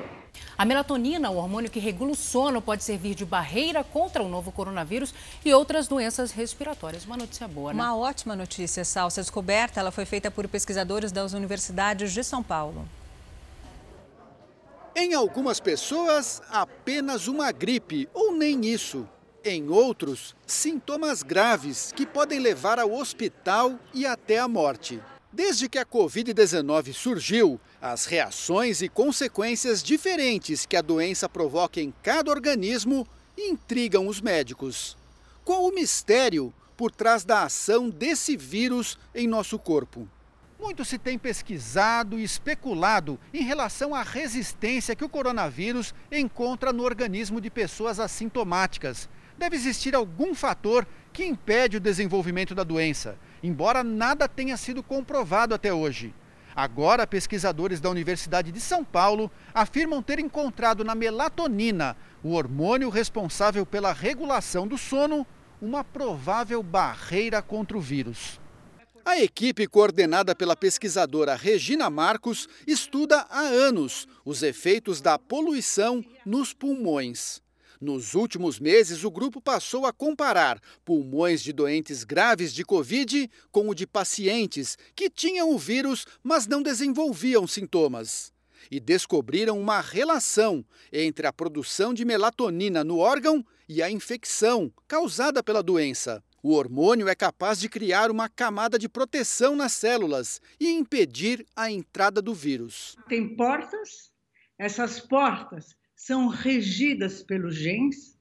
A 0.57 0.63
melatonina, 0.63 1.29
o 1.29 1.37
hormônio 1.37 1.69
que 1.69 1.79
regula 1.79 2.11
o 2.11 2.15
sono, 2.15 2.61
pode 2.61 2.83
servir 2.83 3.13
de 3.15 3.25
barreira 3.25 3.83
contra 3.83 4.23
o 4.23 4.29
novo 4.29 4.51
coronavírus 4.51 5.13
e 5.43 5.53
outras 5.53 5.87
doenças 5.87 6.31
respiratórias. 6.31 7.05
Uma 7.05 7.17
notícia 7.17 7.47
boa, 7.47 7.73
né? 7.73 7.83
Uma 7.83 7.95
ótima 7.95 8.35
notícia, 8.35 8.85
Sal. 8.85 9.07
Essa 9.07 9.21
descoberta 9.21 9.79
ela 9.79 9.91
foi 9.91 10.05
feita 10.05 10.31
por 10.31 10.47
pesquisadores 10.47 11.11
das 11.11 11.33
universidades 11.33 12.13
de 12.13 12.23
São 12.23 12.41
Paulo. 12.41 12.87
Em 14.95 15.13
algumas 15.13 15.59
pessoas, 15.59 16.41
apenas 16.49 17.27
uma 17.27 17.51
gripe 17.51 18.07
ou 18.13 18.31
nem 18.31 18.65
isso. 18.65 19.05
Em 19.43 19.67
outros, 19.67 20.33
sintomas 20.47 21.21
graves 21.21 21.91
que 21.91 22.05
podem 22.05 22.39
levar 22.39 22.79
ao 22.79 22.93
hospital 22.93 23.77
e 23.93 24.05
até 24.05 24.39
a 24.39 24.47
morte. 24.47 25.01
Desde 25.31 25.67
que 25.67 25.77
a 25.77 25.85
Covid-19 25.85 26.93
surgiu, 26.93 27.59
as 27.93 28.05
reações 28.05 28.81
e 28.81 28.89
consequências 28.89 29.83
diferentes 29.83 30.65
que 30.65 30.75
a 30.75 30.81
doença 30.81 31.29
provoca 31.29 31.79
em 31.79 31.93
cada 32.01 32.31
organismo 32.31 33.07
intrigam 33.37 34.07
os 34.07 34.19
médicos. 34.19 34.97
Qual 35.43 35.63
o 35.63 35.71
mistério 35.71 36.51
por 36.75 36.89
trás 36.89 37.23
da 37.23 37.43
ação 37.43 37.87
desse 37.87 38.35
vírus 38.35 38.97
em 39.13 39.27
nosso 39.27 39.59
corpo? 39.59 40.07
Muito 40.59 40.83
se 40.83 40.97
tem 40.97 41.15
pesquisado 41.15 42.17
e 42.17 42.23
especulado 42.23 43.19
em 43.31 43.43
relação 43.43 43.93
à 43.93 44.01
resistência 44.01 44.95
que 44.95 45.05
o 45.05 45.09
coronavírus 45.09 45.93
encontra 46.11 46.73
no 46.73 46.81
organismo 46.81 47.39
de 47.39 47.51
pessoas 47.51 47.99
assintomáticas. 47.99 49.07
Deve 49.37 49.57
existir 49.57 49.93
algum 49.93 50.33
fator 50.33 50.87
que 51.13 51.23
impede 51.23 51.77
o 51.77 51.81
desenvolvimento 51.81 52.55
da 52.55 52.63
doença 52.63 53.15
embora 53.45 53.83
nada 53.83 54.27
tenha 54.27 54.57
sido 54.57 54.81
comprovado 54.81 55.53
até 55.53 55.71
hoje. 55.71 56.13
Agora, 56.55 57.05
pesquisadores 57.05 57.81
da 57.81 57.89
Universidade 57.89 58.49
de 58.51 58.61
São 58.61 58.83
Paulo 58.83 59.29
afirmam 59.53 60.01
ter 60.01 60.19
encontrado 60.19 60.85
na 60.85 60.95
melatonina, 60.95 61.97
o 62.23 62.31
hormônio 62.31 62.89
responsável 62.89 63.65
pela 63.65 63.91
regulação 63.91 64.65
do 64.65 64.77
sono, 64.77 65.27
uma 65.61 65.83
provável 65.83 66.63
barreira 66.63 67.41
contra 67.41 67.77
o 67.77 67.81
vírus. 67.81 68.39
A 69.03 69.19
equipe 69.19 69.67
coordenada 69.67 70.33
pela 70.33 70.55
pesquisadora 70.55 71.35
Regina 71.35 71.89
Marcos 71.89 72.47
estuda 72.65 73.25
há 73.29 73.41
anos 73.41 74.07
os 74.23 74.41
efeitos 74.41 74.99
da 74.99 75.19
poluição 75.19 76.03
nos 76.25 76.53
pulmões. 76.53 77.44
Nos 77.79 78.15
últimos 78.15 78.59
meses, 78.59 79.03
o 79.03 79.11
grupo 79.11 79.41
passou 79.41 79.85
a 79.85 79.93
comparar 79.93 80.59
pulmões 80.83 81.41
de 81.41 81.51
doentes 81.51 82.03
graves 82.03 82.53
de 82.53 82.63
Covid 82.63 83.29
com 83.51 83.69
o 83.69 83.75
de 83.75 83.85
pacientes 83.85 84.77
que 84.95 85.09
tinham 85.09 85.51
o 85.51 85.57
vírus, 85.57 86.05
mas 86.23 86.47
não 86.47 86.61
desenvolviam 86.61 87.45
sintomas. 87.45 88.33
E 88.71 88.79
descobriram 88.79 89.59
uma 89.59 89.79
relação 89.79 90.65
entre 90.91 91.27
a 91.27 91.33
produção 91.33 91.93
de 91.93 92.03
melatonina 92.03 92.83
no 92.83 92.97
órgão 92.97 93.45
e 93.69 93.83
a 93.83 93.91
infecção 93.91 94.71
causada 94.87 95.43
pela 95.43 95.61
doença. 95.61 96.23
O 96.41 96.53
hormônio 96.53 97.07
é 97.07 97.15
capaz 97.15 97.59
de 97.59 97.67
criar 97.67 98.11
uma 98.11 98.29
camada 98.29 98.77
de 98.77 98.87
proteção 98.87 99.55
nas 99.55 99.73
células 99.73 100.39
e 100.59 100.69
impedir 100.69 101.45
a 101.55 101.71
entrada 101.71 102.21
do 102.21 102.33
vírus. 102.33 102.95
Tem 103.09 103.35
portas, 103.35 104.11
essas 104.57 104.99
portas 104.99 105.75
são 105.95 106.27
regidas 106.27 107.23
pelos 107.23 107.55
genes, 107.55 108.17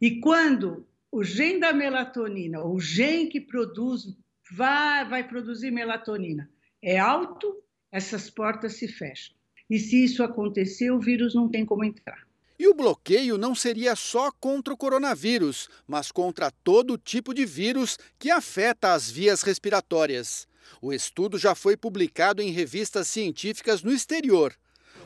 e 0.00 0.20
quando 0.20 0.86
o 1.10 1.22
gene 1.22 1.60
da 1.60 1.72
melatonina, 1.72 2.64
o 2.64 2.80
gene 2.80 3.28
que 3.28 3.40
produz, 3.40 4.02
vai, 4.50 5.08
vai 5.08 5.26
produzir 5.26 5.70
melatonina, 5.70 6.50
é 6.82 6.98
alto, 6.98 7.62
essas 7.90 8.30
portas 8.30 8.74
se 8.74 8.88
fecham. 8.88 9.36
E 9.68 9.78
se 9.78 10.02
isso 10.02 10.22
acontecer, 10.22 10.90
o 10.90 11.00
vírus 11.00 11.34
não 11.34 11.48
tem 11.48 11.64
como 11.64 11.84
entrar. 11.84 12.26
E 12.58 12.66
o 12.66 12.74
bloqueio 12.74 13.38
não 13.38 13.54
seria 13.54 13.94
só 13.94 14.32
contra 14.32 14.74
o 14.74 14.76
coronavírus, 14.76 15.68
mas 15.86 16.10
contra 16.10 16.50
todo 16.50 16.98
tipo 16.98 17.32
de 17.32 17.46
vírus 17.46 17.98
que 18.18 18.30
afeta 18.30 18.94
as 18.94 19.08
vias 19.08 19.42
respiratórias. 19.42 20.48
O 20.82 20.92
estudo 20.92 21.38
já 21.38 21.54
foi 21.54 21.76
publicado 21.76 22.42
em 22.42 22.50
revistas 22.50 23.06
científicas 23.06 23.82
no 23.82 23.92
exterior. 23.92 24.54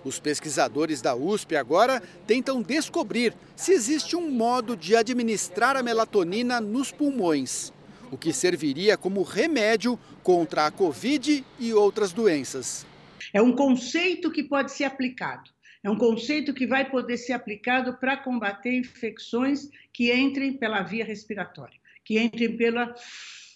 Os 0.05 0.19
pesquisadores 0.19 1.01
da 1.01 1.15
USP 1.15 1.55
agora 1.55 2.03
tentam 2.27 2.61
descobrir 2.61 3.35
se 3.55 3.73
existe 3.73 4.17
um 4.17 4.31
modo 4.31 4.77
de 4.77 4.97
administrar 4.97 5.77
a 5.77 5.83
melatonina 5.83 6.61
nos 6.61 6.91
pulmões, 6.91 7.73
o 8.11 8.17
que 8.17 8.33
serviria 8.33 8.97
como 8.97 9.23
remédio 9.23 9.99
contra 10.23 10.67
a 10.67 10.71
Covid 10.71 11.45
e 11.59 11.73
outras 11.73 12.13
doenças. 12.13 12.85
É 13.33 13.41
um 13.41 13.53
conceito 13.53 14.31
que 14.31 14.43
pode 14.43 14.73
ser 14.73 14.85
aplicado. 14.85 15.51
É 15.85 15.91
um 15.91 15.97
conceito 15.97 16.55
que 16.55 16.67
vai 16.67 16.89
poder 16.89 17.17
ser 17.17 17.33
aplicado 17.33 17.97
para 17.99 18.17
combater 18.17 18.73
infecções 18.73 19.69
que 19.93 20.13
entrem 20.13 20.53
pela 20.53 20.83
via 20.83 21.05
respiratória, 21.05 21.79
que 22.05 22.21
entrem 22.21 22.57
pela 22.57 22.95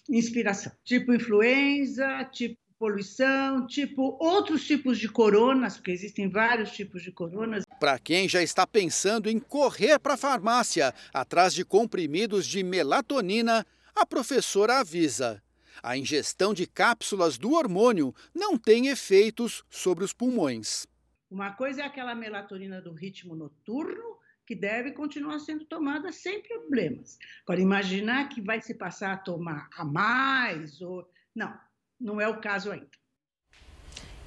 inspiração, 0.09 0.71
tipo 0.83 1.13
influenza, 1.13 2.25
tipo 2.31 2.57
poluição, 2.77 3.65
tipo 3.67 4.17
outros 4.19 4.65
tipos 4.65 4.99
de 4.99 5.09
coronas, 5.09 5.75
porque 5.75 5.91
existem 5.91 6.29
vários 6.29 6.71
tipos 6.71 7.01
de 7.01 7.11
coronas. 7.11 7.63
Para 7.79 7.99
quem 7.99 8.29
já 8.29 8.41
está 8.41 8.65
pensando 8.65 9.29
em 9.29 9.39
correr 9.39 9.99
para 9.99 10.13
a 10.13 10.17
farmácia 10.17 10.93
atrás 11.13 11.53
de 11.53 11.65
comprimidos 11.65 12.45
de 12.45 12.63
melatonina, 12.63 13.65
a 13.95 14.05
professora 14.05 14.79
avisa. 14.79 15.41
A 15.81 15.97
ingestão 15.97 16.53
de 16.53 16.65
cápsulas 16.65 17.37
do 17.37 17.53
hormônio 17.53 18.13
não 18.33 18.57
tem 18.57 18.87
efeitos 18.87 19.63
sobre 19.69 20.03
os 20.03 20.13
pulmões. 20.13 20.87
Uma 21.29 21.51
coisa 21.51 21.81
é 21.81 21.85
aquela 21.85 22.15
melatonina 22.15 22.81
do 22.81 22.93
ritmo 22.93 23.35
noturno, 23.35 24.17
que 24.45 24.55
deve 24.55 24.93
continuar 24.93 25.39
sendo 25.39 25.65
tomada 25.65 26.11
sem 26.11 26.41
problemas. 26.41 27.19
Agora, 27.43 27.59
imaginar 27.59 28.29
que 28.29 28.39
vai 28.39 28.61
se 28.61 28.73
passar 28.73 29.11
a 29.11 29.17
tomar 29.17 29.67
a 29.75 29.83
mais, 29.83 30.81
ou. 30.81 31.07
Não, 31.35 31.53
não 31.99 32.21
é 32.21 32.27
o 32.27 32.39
caso 32.39 32.71
ainda. 32.71 32.87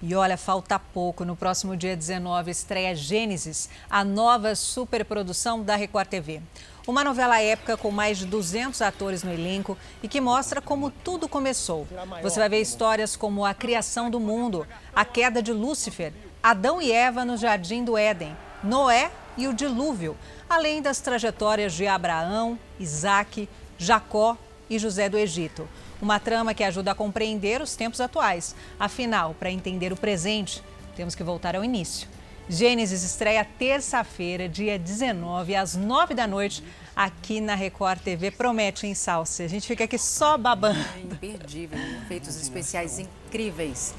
E 0.02 0.14
olha, 0.14 0.36
falta 0.38 0.78
pouco. 0.78 1.26
No 1.26 1.36
próximo 1.36 1.76
dia 1.76 1.94
19 1.94 2.50
estreia 2.50 2.94
Gênesis, 2.94 3.68
a 3.88 4.02
nova 4.02 4.54
superprodução 4.54 5.62
da 5.62 5.76
Record 5.76 6.08
TV. 6.08 6.40
Uma 6.86 7.04
novela 7.04 7.40
épica 7.40 7.76
com 7.76 7.90
mais 7.90 8.16
de 8.16 8.24
200 8.24 8.80
atores 8.80 9.22
no 9.22 9.30
elenco 9.30 9.76
e 10.02 10.08
que 10.08 10.20
mostra 10.20 10.62
como 10.62 10.90
tudo 10.90 11.28
começou. 11.28 11.86
Você 12.22 12.40
vai 12.40 12.48
ver 12.48 12.62
histórias 12.62 13.14
como 13.14 13.44
a 13.44 13.52
criação 13.52 14.10
do 14.10 14.18
mundo, 14.18 14.66
a 14.94 15.04
queda 15.04 15.42
de 15.42 15.52
Lúcifer, 15.52 16.14
Adão 16.42 16.80
e 16.80 16.90
Eva 16.90 17.24
no 17.24 17.36
Jardim 17.36 17.84
do 17.84 17.98
Éden, 17.98 18.34
Noé 18.64 19.10
e 19.36 19.46
o 19.46 19.52
dilúvio, 19.52 20.16
além 20.48 20.80
das 20.80 21.00
trajetórias 21.00 21.74
de 21.74 21.86
Abraão, 21.86 22.58
Isaac, 22.78 23.46
Jacó 23.76 24.36
e 24.68 24.78
José 24.78 25.10
do 25.10 25.18
Egito. 25.18 25.68
Uma 26.00 26.18
trama 26.18 26.54
que 26.54 26.64
ajuda 26.64 26.92
a 26.92 26.94
compreender 26.94 27.60
os 27.60 27.76
tempos 27.76 28.00
atuais. 28.00 28.54
Afinal, 28.78 29.34
para 29.38 29.50
entender 29.50 29.92
o 29.92 29.96
presente, 29.96 30.62
temos 30.96 31.14
que 31.14 31.22
voltar 31.22 31.54
ao 31.54 31.64
início. 31.64 32.08
Gênesis 32.48 33.04
estreia 33.04 33.44
terça-feira, 33.44 34.48
dia 34.48 34.76
19, 34.78 35.54
às 35.54 35.76
9 35.76 36.14
da 36.14 36.26
noite, 36.26 36.64
aqui 36.96 37.40
na 37.40 37.54
Record 37.54 38.00
TV. 38.00 38.30
Promete, 38.30 38.86
em 38.86 38.94
Salsa. 38.94 39.44
A 39.44 39.48
gente 39.48 39.68
fica 39.68 39.84
aqui 39.84 39.96
só 39.96 40.36
babando. 40.36 40.84
É 40.96 41.00
imperdível, 41.00 41.78
efeitos 42.02 42.34
especiais 42.40 42.98
incríveis. 42.98 43.94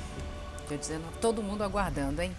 Dia 0.67 0.77
19, 0.77 1.17
todo 1.21 1.41
mundo 1.41 1.63
aguardando, 1.63 2.21
hein? 2.21 2.35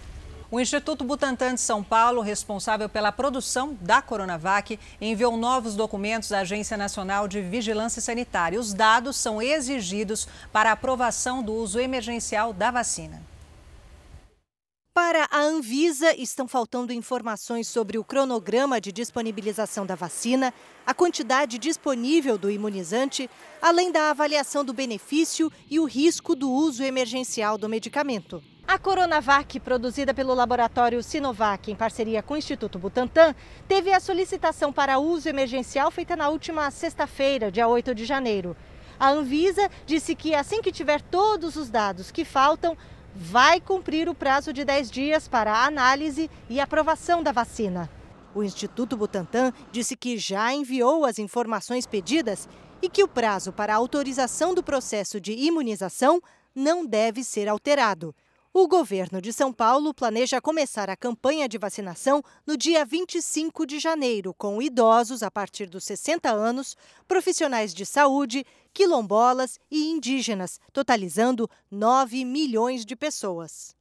O 0.53 0.59
Instituto 0.59 1.03
Butantan 1.03 1.55
de 1.55 1.61
São 1.61 1.83
Paulo, 1.83 2.21
responsável 2.21 2.87
pela 2.87 3.11
produção 3.11 3.75
da 3.81 4.03
Coronavac, 4.03 4.79
enviou 5.01 5.35
novos 5.35 5.75
documentos 5.75 6.31
à 6.31 6.41
Agência 6.41 6.77
Nacional 6.77 7.27
de 7.27 7.41
Vigilância 7.41 7.99
Sanitária. 7.99 8.59
Os 8.59 8.71
dados 8.71 9.17
são 9.17 9.41
exigidos 9.41 10.27
para 10.51 10.71
aprovação 10.71 11.41
do 11.41 11.53
uso 11.53 11.79
emergencial 11.79 12.53
da 12.53 12.69
vacina. 12.69 13.19
Para 14.93 15.27
a 15.31 15.39
Anvisa, 15.39 16.13
estão 16.15 16.47
faltando 16.47 16.93
informações 16.93 17.67
sobre 17.67 17.97
o 17.97 18.03
cronograma 18.03 18.79
de 18.79 18.91
disponibilização 18.91 19.87
da 19.87 19.95
vacina, 19.95 20.53
a 20.85 20.93
quantidade 20.93 21.57
disponível 21.57 22.37
do 22.37 22.51
imunizante, 22.51 23.27
além 23.59 23.91
da 23.91 24.11
avaliação 24.11 24.63
do 24.63 24.71
benefício 24.71 25.51
e 25.67 25.79
o 25.79 25.85
risco 25.85 26.35
do 26.35 26.51
uso 26.51 26.83
emergencial 26.83 27.57
do 27.57 27.67
medicamento. 27.67 28.52
A 28.65 28.79
Coronavac, 28.79 29.59
produzida 29.59 30.13
pelo 30.13 30.33
laboratório 30.33 31.03
Sinovac 31.03 31.69
em 31.69 31.75
parceria 31.75 32.23
com 32.23 32.33
o 32.33 32.37
Instituto 32.37 32.79
Butantan, 32.79 33.35
teve 33.67 33.91
a 33.91 33.99
solicitação 33.99 34.71
para 34.71 34.99
uso 34.99 35.27
emergencial 35.27 35.91
feita 35.91 36.15
na 36.15 36.29
última 36.29 36.71
sexta-feira, 36.71 37.51
dia 37.51 37.67
8 37.67 37.93
de 37.93 38.05
janeiro. 38.05 38.55
A 38.97 39.09
Anvisa 39.09 39.69
disse 39.85 40.15
que 40.15 40.33
assim 40.33 40.61
que 40.61 40.71
tiver 40.71 41.01
todos 41.01 41.55
os 41.57 41.69
dados 41.69 42.09
que 42.09 42.23
faltam, 42.23 42.77
vai 43.13 43.59
cumprir 43.59 44.07
o 44.07 44.15
prazo 44.15 44.53
de 44.53 44.63
10 44.63 44.89
dias 44.89 45.27
para 45.27 45.51
a 45.51 45.65
análise 45.65 46.31
e 46.49 46.59
aprovação 46.59 47.21
da 47.21 47.31
vacina. 47.31 47.89
O 48.33 48.41
Instituto 48.41 48.97
Butantan 48.97 49.51
disse 49.71 49.95
que 49.95 50.17
já 50.17 50.53
enviou 50.53 51.05
as 51.05 51.19
informações 51.19 51.85
pedidas 51.85 52.47
e 52.81 52.89
que 52.89 53.03
o 53.03 53.07
prazo 53.07 53.51
para 53.51 53.73
a 53.73 53.77
autorização 53.77 54.53
do 54.53 54.63
processo 54.63 55.19
de 55.19 55.33
imunização 55.33 56.21
não 56.55 56.85
deve 56.85 57.23
ser 57.23 57.47
alterado. 57.47 58.15
O 58.55 58.67
governo 58.67 59.19
de 59.19 59.33
São 59.33 59.51
Paulo 59.51 59.95
planeja 59.95 60.39
começar 60.39 60.87
a 60.87 60.95
campanha 60.95 61.49
de 61.49 61.57
vacinação 61.57 62.21
no 62.45 62.55
dia 62.55 62.85
25 62.85 63.65
de 63.65 63.79
janeiro, 63.79 64.31
com 64.31 64.61
idosos 64.61 65.23
a 65.23 65.31
partir 65.31 65.65
dos 65.65 65.83
60 65.85 66.29
anos, 66.29 66.77
profissionais 67.07 67.73
de 67.73 67.83
saúde, 67.83 68.45
quilombolas 68.71 69.59
e 69.71 69.89
indígenas, 69.89 70.59
totalizando 70.71 71.49
9 71.71 72.23
milhões 72.23 72.85
de 72.85 72.95
pessoas. 72.95 73.75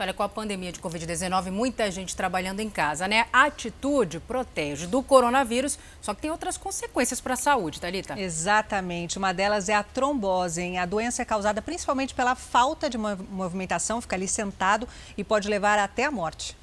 Olha, 0.00 0.14
com 0.14 0.22
a 0.22 0.28
pandemia 0.28 0.70
de 0.70 0.78
Covid-19, 0.78 1.50
muita 1.50 1.90
gente 1.90 2.14
trabalhando 2.14 2.60
em 2.60 2.70
casa, 2.70 3.08
né? 3.08 3.26
A 3.32 3.46
atitude 3.46 4.20
protege 4.20 4.86
do 4.86 5.02
coronavírus, 5.02 5.76
só 6.00 6.14
que 6.14 6.22
tem 6.22 6.30
outras 6.30 6.56
consequências 6.56 7.20
para 7.20 7.34
a 7.34 7.36
saúde, 7.36 7.80
Thalita. 7.80 8.16
Exatamente. 8.16 9.18
Uma 9.18 9.34
delas 9.34 9.68
é 9.68 9.74
a 9.74 9.82
trombose. 9.82 10.62
Hein? 10.62 10.78
A 10.78 10.86
doença 10.86 11.22
é 11.22 11.24
causada 11.24 11.60
principalmente 11.60 12.14
pela 12.14 12.36
falta 12.36 12.88
de 12.88 12.96
movimentação, 12.96 14.00
fica 14.00 14.14
ali 14.14 14.28
sentado 14.28 14.86
e 15.16 15.24
pode 15.24 15.48
levar 15.48 15.80
até 15.80 16.04
a 16.04 16.12
morte. 16.12 16.56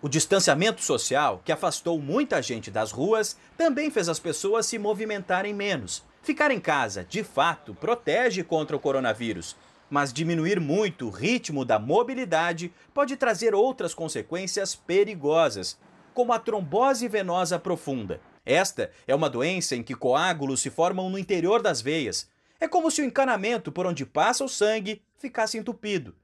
O 0.00 0.08
distanciamento 0.08 0.84
social, 0.84 1.42
que 1.44 1.50
afastou 1.50 1.98
muita 1.98 2.40
gente 2.40 2.70
das 2.70 2.92
ruas, 2.92 3.36
também 3.58 3.90
fez 3.90 4.08
as 4.08 4.20
pessoas 4.20 4.66
se 4.66 4.78
movimentarem 4.78 5.52
menos. 5.52 6.04
Ficar 6.22 6.52
em 6.52 6.60
casa, 6.60 7.04
de 7.08 7.24
fato, 7.24 7.74
protege 7.74 8.44
contra 8.44 8.76
o 8.76 8.80
coronavírus 8.80 9.56
mas 9.88 10.12
diminuir 10.12 10.60
muito 10.60 11.06
o 11.06 11.10
ritmo 11.10 11.64
da 11.64 11.78
mobilidade 11.78 12.72
pode 12.92 13.16
trazer 13.16 13.54
outras 13.54 13.94
consequências 13.94 14.74
perigosas, 14.74 15.78
como 16.12 16.32
a 16.32 16.38
trombose 16.38 17.08
venosa 17.08 17.58
profunda. 17.58 18.20
Esta 18.44 18.90
é 19.06 19.14
uma 19.14 19.28
doença 19.28 19.74
em 19.74 19.82
que 19.82 19.94
coágulos 19.94 20.60
se 20.60 20.70
formam 20.70 21.10
no 21.10 21.18
interior 21.18 21.60
das 21.60 21.80
veias. 21.80 22.30
É 22.58 22.66
como 22.66 22.90
se 22.90 23.02
o 23.02 23.04
encanamento 23.04 23.70
por 23.70 23.86
onde 23.86 24.06
passa 24.06 24.44
o 24.44 24.48
sangue 24.48 25.02
ficasse 25.18 25.58
entupido. 25.58 26.14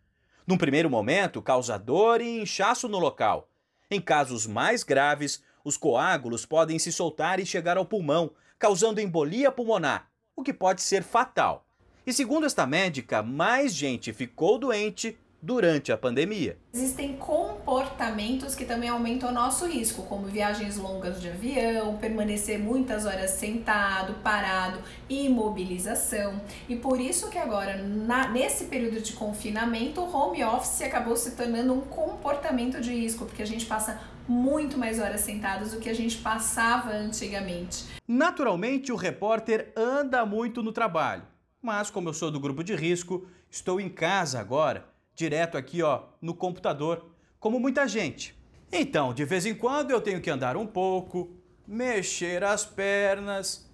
Num 0.46 0.56
primeiro 0.56 0.88
momento, 0.88 1.42
causa 1.42 1.78
dor 1.78 2.20
e 2.20 2.40
inchaço 2.40 2.88
no 2.88 2.98
local. 2.98 3.48
Em 3.90 4.00
casos 4.00 4.46
mais 4.46 4.82
graves, 4.82 5.42
os 5.64 5.76
coágulos 5.76 6.46
podem 6.46 6.78
se 6.78 6.90
soltar 6.90 7.38
e 7.38 7.46
chegar 7.46 7.76
ao 7.76 7.84
pulmão, 7.84 8.32
causando 8.58 9.00
embolia 9.00 9.52
pulmonar, 9.52 10.08
o 10.34 10.42
que 10.42 10.52
pode 10.52 10.82
ser 10.82 11.02
fatal. 11.02 11.66
E 12.04 12.12
segundo 12.12 12.46
esta 12.46 12.66
médica, 12.66 13.22
mais 13.22 13.72
gente 13.72 14.12
ficou 14.12 14.58
doente 14.58 15.16
durante 15.40 15.92
a 15.92 15.96
pandemia. 15.96 16.56
Existem 16.72 17.16
comportamentos 17.16 18.56
que 18.56 18.64
também 18.64 18.88
aumentam 18.88 19.28
o 19.28 19.32
nosso 19.32 19.66
risco, 19.66 20.02
como 20.04 20.26
viagens 20.26 20.76
longas 20.76 21.20
de 21.20 21.28
avião, 21.28 21.96
permanecer 21.98 22.58
muitas 22.58 23.06
horas 23.06 23.30
sentado, 23.30 24.14
parado, 24.22 24.80
imobilização. 25.08 26.40
E 26.68 26.74
por 26.74 27.00
isso 27.00 27.28
que 27.30 27.38
agora, 27.38 27.76
na, 27.76 28.28
nesse 28.28 28.64
período 28.64 29.00
de 29.00 29.12
confinamento, 29.12 30.00
o 30.00 30.12
home 30.12 30.42
office 30.42 30.82
acabou 30.82 31.16
se 31.16 31.32
tornando 31.36 31.72
um 31.72 31.82
comportamento 31.82 32.80
de 32.80 32.92
risco, 32.92 33.26
porque 33.26 33.42
a 33.42 33.46
gente 33.46 33.66
passa 33.66 34.00
muito 34.28 34.78
mais 34.78 35.00
horas 35.00 35.20
sentados 35.20 35.72
do 35.72 35.80
que 35.80 35.88
a 35.88 35.94
gente 35.94 36.18
passava 36.18 36.90
antigamente. 36.90 37.84
Naturalmente, 38.08 38.92
o 38.92 38.96
repórter 38.96 39.72
anda 39.76 40.24
muito 40.24 40.62
no 40.62 40.72
trabalho, 40.72 41.24
mas 41.62 41.90
como 41.90 42.08
eu 42.08 42.14
sou 42.14 42.30
do 42.30 42.40
grupo 42.40 42.64
de 42.64 42.74
risco, 42.74 43.26
estou 43.50 43.80
em 43.80 43.88
casa 43.88 44.40
agora 44.40 44.92
direto 45.14 45.56
aqui, 45.56 45.82
ó, 45.82 46.04
no 46.20 46.34
computador, 46.34 47.04
como 47.38 47.60
muita 47.60 47.86
gente. 47.86 48.34
Então, 48.72 49.12
de 49.12 49.24
vez 49.24 49.44
em 49.46 49.54
quando 49.54 49.90
eu 49.90 50.00
tenho 50.00 50.20
que 50.20 50.30
andar 50.30 50.56
um 50.56 50.66
pouco, 50.66 51.30
mexer 51.66 52.42
as 52.42 52.64
pernas, 52.64 53.70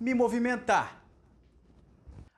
me 0.00 0.14
movimentar. 0.14 1.02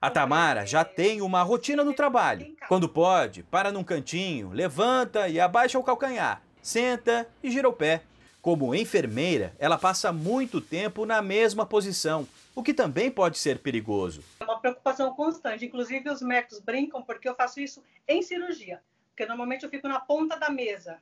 A 0.01 0.11
Tamara 0.11 0.65
já 0.65 0.85
tem 0.85 1.21
uma 1.21 1.43
rotina 1.43 1.83
no 1.83 1.93
trabalho. 1.93 2.55
Quando 2.69 2.89
pode, 2.89 3.43
para 3.43 3.73
num 3.73 3.85
cantinho, 3.85 4.51
levanta 4.51 5.29
e 5.29 5.41
abaixa 5.41 5.79
o 5.79 5.83
calcanhar, 5.83 6.43
senta 6.63 7.29
e 7.43 7.51
gira 7.51 7.69
o 7.69 7.73
pé. 7.73 8.03
Como 8.41 8.75
enfermeira, 8.75 9.55
ela 9.59 9.77
passa 9.77 10.13
muito 10.13 10.61
tempo 10.61 11.05
na 11.05 11.21
mesma 11.21 11.67
posição, 11.67 12.27
o 12.59 12.63
que 12.63 12.75
também 12.75 13.09
pode 13.09 13.39
ser 13.39 13.61
perigoso. 13.61 14.21
É 14.41 14.45
uma 14.45 14.59
preocupação 14.59 15.15
constante. 15.15 15.65
Inclusive, 15.65 16.11
os 16.11 16.21
médicos 16.21 16.59
brincam 16.59 17.01
porque 17.01 17.29
eu 17.29 17.35
faço 17.37 17.61
isso 17.61 17.81
em 18.09 18.21
cirurgia. 18.21 18.83
Porque 19.11 19.25
normalmente 19.25 19.63
eu 19.63 19.71
fico 19.71 19.87
na 19.87 20.01
ponta 20.01 20.37
da 20.37 20.51
mesa. 20.51 20.99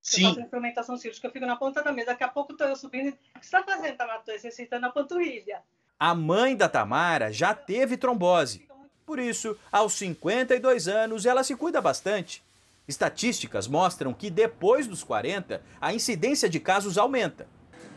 Sim. 0.00 0.22
Eu 0.22 0.28
faço 0.30 0.40
instrumentação 0.40 0.96
cirúrgica, 0.96 1.26
eu 1.26 1.30
fico 1.30 1.44
na 1.44 1.56
ponta 1.56 1.82
da 1.82 1.92
mesa. 1.92 2.06
Daqui 2.06 2.24
a 2.24 2.28
pouco 2.28 2.52
estou 2.52 2.66
eu 2.66 2.74
subindo. 2.74 3.10
O 3.10 3.12
que 3.38 3.46
você 3.46 3.54
está 3.54 3.62
fazendo, 3.62 3.98
Tamara? 3.98 4.20
Estou 4.20 4.34
exercitando 4.34 4.86
a 4.86 4.90
panturrilha. 4.90 5.60
A 6.00 6.14
mãe 6.14 6.56
da 6.56 6.70
Tamara 6.70 7.30
já 7.30 7.52
teve 7.52 7.98
trombose. 7.98 8.66
Por 9.04 9.18
isso, 9.18 9.58
aos 9.70 9.92
52 9.92 10.88
anos, 10.88 11.26
ela 11.26 11.44
se 11.44 11.54
cuida 11.54 11.82
bastante. 11.82 12.42
Estatísticas 12.88 13.68
mostram 13.68 14.14
que 14.14 14.30
depois 14.30 14.86
dos 14.86 15.04
40, 15.04 15.60
a 15.78 15.92
incidência 15.92 16.48
de 16.48 16.58
casos 16.58 16.96
aumenta. 16.96 17.46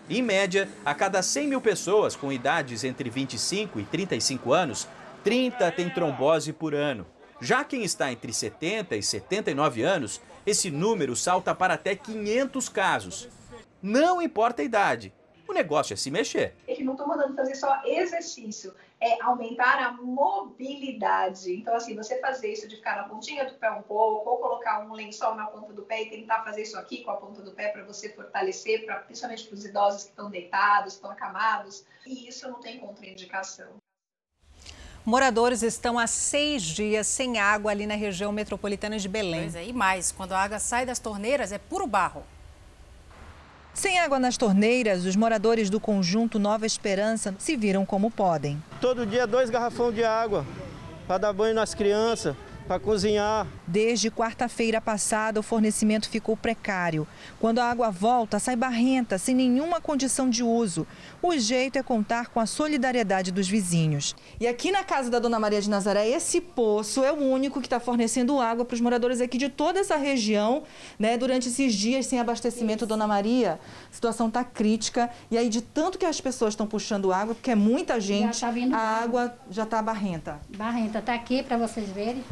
Em 0.09 0.21
média, 0.21 0.69
a 0.85 0.95
cada 0.95 1.21
100 1.21 1.47
mil 1.47 1.59
pessoas 1.59 2.15
com 2.15 2.31
idades 2.31 2.85
entre 2.85 3.09
25 3.09 3.77
e 3.77 3.83
35 3.83 4.53
anos, 4.53 4.87
30 5.21 5.69
têm 5.73 5.89
trombose 5.89 6.53
por 6.53 6.73
ano. 6.73 7.05
Já 7.41 7.63
quem 7.65 7.83
está 7.83 8.09
entre 8.09 8.31
70 8.31 8.95
e 8.95 9.03
79 9.03 9.83
anos, 9.83 10.21
esse 10.45 10.71
número 10.71 11.13
salta 11.13 11.53
para 11.53 11.73
até 11.73 11.93
500 11.93 12.69
casos. 12.69 13.27
Não 13.81 14.21
importa 14.21 14.61
a 14.61 14.65
idade, 14.65 15.13
o 15.45 15.51
negócio 15.51 15.93
é 15.93 15.97
se 15.97 16.09
mexer. 16.09 16.55
Eu 16.65 16.85
não 16.85 16.93
estou 16.93 17.05
mandando 17.05 17.35
fazer 17.35 17.55
só 17.55 17.81
exercício, 17.85 18.73
é 18.99 19.21
aumentar 19.21 19.77
a 19.83 19.91
mobilidade. 19.91 21.53
Então, 21.53 21.75
assim, 21.75 21.95
você 21.95 22.19
fazer 22.19 22.51
isso 22.51 22.67
de 22.67 22.77
ficar 22.77 22.95
na 22.95 23.03
pontinha 23.03 23.45
do 23.45 23.53
pé 23.55 23.69
um 23.71 23.83
pouco, 23.83 24.29
ou 24.29 24.37
colocar 24.37 24.79
um 24.79 24.93
lençol 24.93 25.35
na 25.35 25.45
ponta 25.45 25.71
do 25.71 25.83
pé 25.83 26.03
e 26.03 26.09
tentar 26.09 26.43
fazer 26.43 26.63
isso 26.63 26.77
aqui 26.77 27.03
com 27.03 27.11
a 27.11 27.17
ponta 27.17 27.41
do 27.41 27.51
pé 27.51 27.69
para 27.69 27.83
você 27.83 28.09
fortalecer, 28.09 28.85
pra, 28.85 28.95
principalmente 28.95 29.45
para 29.45 29.53
os 29.55 29.65
idosos 29.65 30.03
que 30.05 30.09
estão 30.09 30.29
deitados, 30.29 30.93
estão 30.93 31.11
acamados. 31.11 31.85
E 32.05 32.27
isso 32.27 32.49
não 32.49 32.59
tem 32.59 32.79
contraindicação. 32.79 33.77
Moradores 35.05 35.61
estão 35.61 35.97
há 35.97 36.05
seis 36.05 36.63
dias 36.63 37.07
sem 37.07 37.39
água 37.39 37.71
ali 37.71 37.87
na 37.87 37.95
região 37.95 38.31
metropolitana 38.31 38.99
de 38.99 39.07
Belém. 39.07 39.43
Pois 39.43 39.55
é, 39.55 39.65
e 39.65 39.71
mais, 39.71 40.11
quando 40.11 40.33
a 40.33 40.39
água 40.39 40.59
sai 40.59 40.85
das 40.85 40.99
torneiras 40.99 41.51
é 41.51 41.57
puro 41.57 41.87
barro. 41.87 42.25
Sem 43.77 43.99
água 43.99 44.17
nas 44.17 44.37
torneiras, 44.37 45.05
os 45.05 45.15
moradores 45.15 45.69
do 45.69 45.79
conjunto 45.79 46.39
Nova 46.39 46.65
Esperança 46.65 47.35
se 47.37 47.55
viram 47.55 47.85
como 47.85 48.09
podem. 48.09 48.57
Todo 48.81 49.05
dia 49.05 49.27
dois 49.27 49.51
garrafões 49.51 49.93
de 49.93 50.03
água 50.03 50.43
para 51.07 51.19
dar 51.19 51.31
banho 51.31 51.53
nas 51.53 51.75
crianças 51.75 52.35
para 52.67 52.79
cozinhar. 52.79 53.47
Desde 53.65 54.11
quarta-feira 54.11 54.81
passada, 54.81 55.39
o 55.39 55.43
fornecimento 55.43 56.09
ficou 56.09 56.35
precário. 56.35 57.07
Quando 57.39 57.59
a 57.59 57.65
água 57.65 57.89
volta, 57.89 58.37
sai 58.37 58.55
barrenta, 58.55 59.17
sem 59.17 59.33
nenhuma 59.33 59.79
condição 59.79 60.29
de 60.29 60.43
uso. 60.43 60.85
O 61.21 61.37
jeito 61.37 61.79
é 61.79 61.83
contar 61.83 62.27
com 62.27 62.39
a 62.39 62.45
solidariedade 62.45 63.31
dos 63.31 63.47
vizinhos. 63.47 64.15
E 64.39 64.45
aqui 64.45 64.71
na 64.71 64.83
casa 64.83 65.09
da 65.09 65.19
Dona 65.19 65.39
Maria 65.39 65.61
de 65.61 65.69
Nazaré, 65.69 66.07
esse 66.09 66.41
poço 66.41 67.03
é 67.03 67.11
o 67.11 67.15
único 67.15 67.59
que 67.61 67.67
está 67.67 67.79
fornecendo 67.79 68.39
água 68.39 68.65
para 68.65 68.75
os 68.75 68.81
moradores 68.81 69.21
aqui 69.21 69.37
de 69.37 69.49
toda 69.49 69.79
essa 69.79 69.95
região, 69.95 70.63
né? 70.99 71.17
Durante 71.17 71.47
esses 71.47 71.73
dias 71.73 72.05
sem 72.05 72.19
abastecimento, 72.19 72.83
Isso. 72.83 72.87
Dona 72.87 73.07
Maria, 73.07 73.59
a 73.89 73.93
situação 73.93 74.27
está 74.27 74.43
crítica. 74.43 75.09
E 75.31 75.37
aí, 75.37 75.47
de 75.47 75.61
tanto 75.61 75.97
que 75.97 76.05
as 76.05 76.19
pessoas 76.19 76.53
estão 76.53 76.67
puxando 76.67 77.13
água, 77.13 77.33
porque 77.33 77.51
é 77.51 77.55
muita 77.55 77.99
gente, 78.01 78.41
tá 78.41 78.53
a 78.73 79.03
água 79.03 79.33
já 79.49 79.63
está 79.63 79.81
barrenta. 79.81 80.39
Barrenta, 80.57 80.99
está 80.99 81.13
aqui 81.13 81.41
para 81.41 81.57
vocês 81.57 81.87
verem 81.89 82.23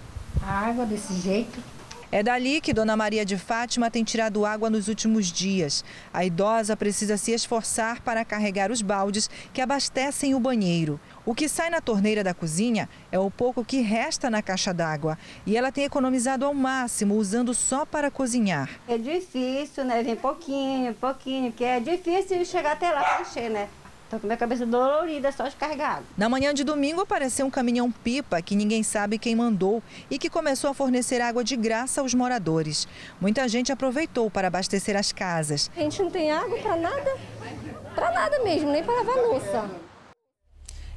a 0.42 0.68
água 0.68 0.86
desse 0.86 1.14
jeito. 1.22 1.76
É 2.12 2.24
dali 2.24 2.62
que 2.62 2.74
Dona 2.74 2.96
Maria 2.96 3.26
de 3.26 3.38
Fátima 3.38 3.92
tem 3.92 4.04
tirado 4.04 4.46
água 4.46 4.70
nos 4.70 4.88
últimos 4.88 5.32
dias. 5.32 5.84
A 6.14 6.24
idosa 6.24 6.78
precisa 6.78 7.18
se 7.18 7.32
esforçar 7.32 8.00
para 8.02 8.24
carregar 8.24 8.72
os 8.72 8.82
baldes 8.82 9.30
que 9.52 9.60
abastecem 9.60 10.34
o 10.34 10.40
banheiro. 10.40 10.98
O 11.26 11.36
que 11.36 11.50
sai 11.50 11.70
na 11.70 11.82
torneira 11.82 12.24
da 12.24 12.34
cozinha 12.34 12.88
é 13.12 13.20
o 13.20 13.30
pouco 13.30 13.66
que 13.66 13.82
resta 13.82 14.30
na 14.30 14.42
caixa 14.42 14.74
d'água. 14.74 15.18
E 15.46 15.58
ela 15.58 15.74
tem 15.74 15.84
economizado 15.84 16.46
ao 16.46 16.54
máximo, 16.54 17.16
usando 17.16 17.54
só 17.54 17.86
para 17.86 18.10
cozinhar. 18.10 18.70
É 18.88 18.98
difícil, 18.98 19.84
né? 19.84 20.02
Vem 20.02 20.16
pouquinho, 20.16 20.94
pouquinho, 20.94 21.52
porque 21.52 21.66
é 21.66 21.80
difícil 21.82 22.46
chegar 22.46 22.74
até 22.74 22.92
lá 22.92 23.04
para 23.04 23.22
encher, 23.24 23.50
né? 23.50 23.68
Tô 24.16 24.20
com 24.22 24.28
minha 24.28 24.38
cabeça 24.38 24.66
dolorida 24.66 25.30
só 25.30 25.46
de 25.46 25.58
carregar 25.58 25.96
água. 25.96 26.06
Na 26.18 26.30
manhã 26.30 26.54
de 26.54 26.64
domingo 26.64 27.02
apareceu 27.02 27.46
um 27.46 27.50
caminhão 27.50 27.92
pipa 27.92 28.42
que 28.42 28.56
ninguém 28.56 28.82
sabe 28.82 29.20
quem 29.20 29.36
mandou 29.36 29.84
e 30.10 30.18
que 30.18 30.30
começou 30.30 30.70
a 30.70 30.74
fornecer 30.74 31.20
água 31.20 31.44
de 31.44 31.58
graça 31.58 32.00
aos 32.00 32.14
moradores. 32.14 32.88
Muita 33.20 33.46
gente 33.50 33.74
aproveitou 33.74 34.32
para 34.32 34.48
abastecer 34.48 34.96
as 34.96 35.12
casas. 35.12 35.70
A 35.76 35.82
gente 35.82 36.02
não 36.02 36.10
tem 36.10 36.32
água 36.32 36.58
para 36.60 36.78
nada, 36.78 37.18
para 37.94 38.12
nada 38.14 38.40
mesmo, 38.42 38.72
nem 38.72 38.82
para 38.82 38.96
lavar 38.96 39.18
louça. 39.18 39.70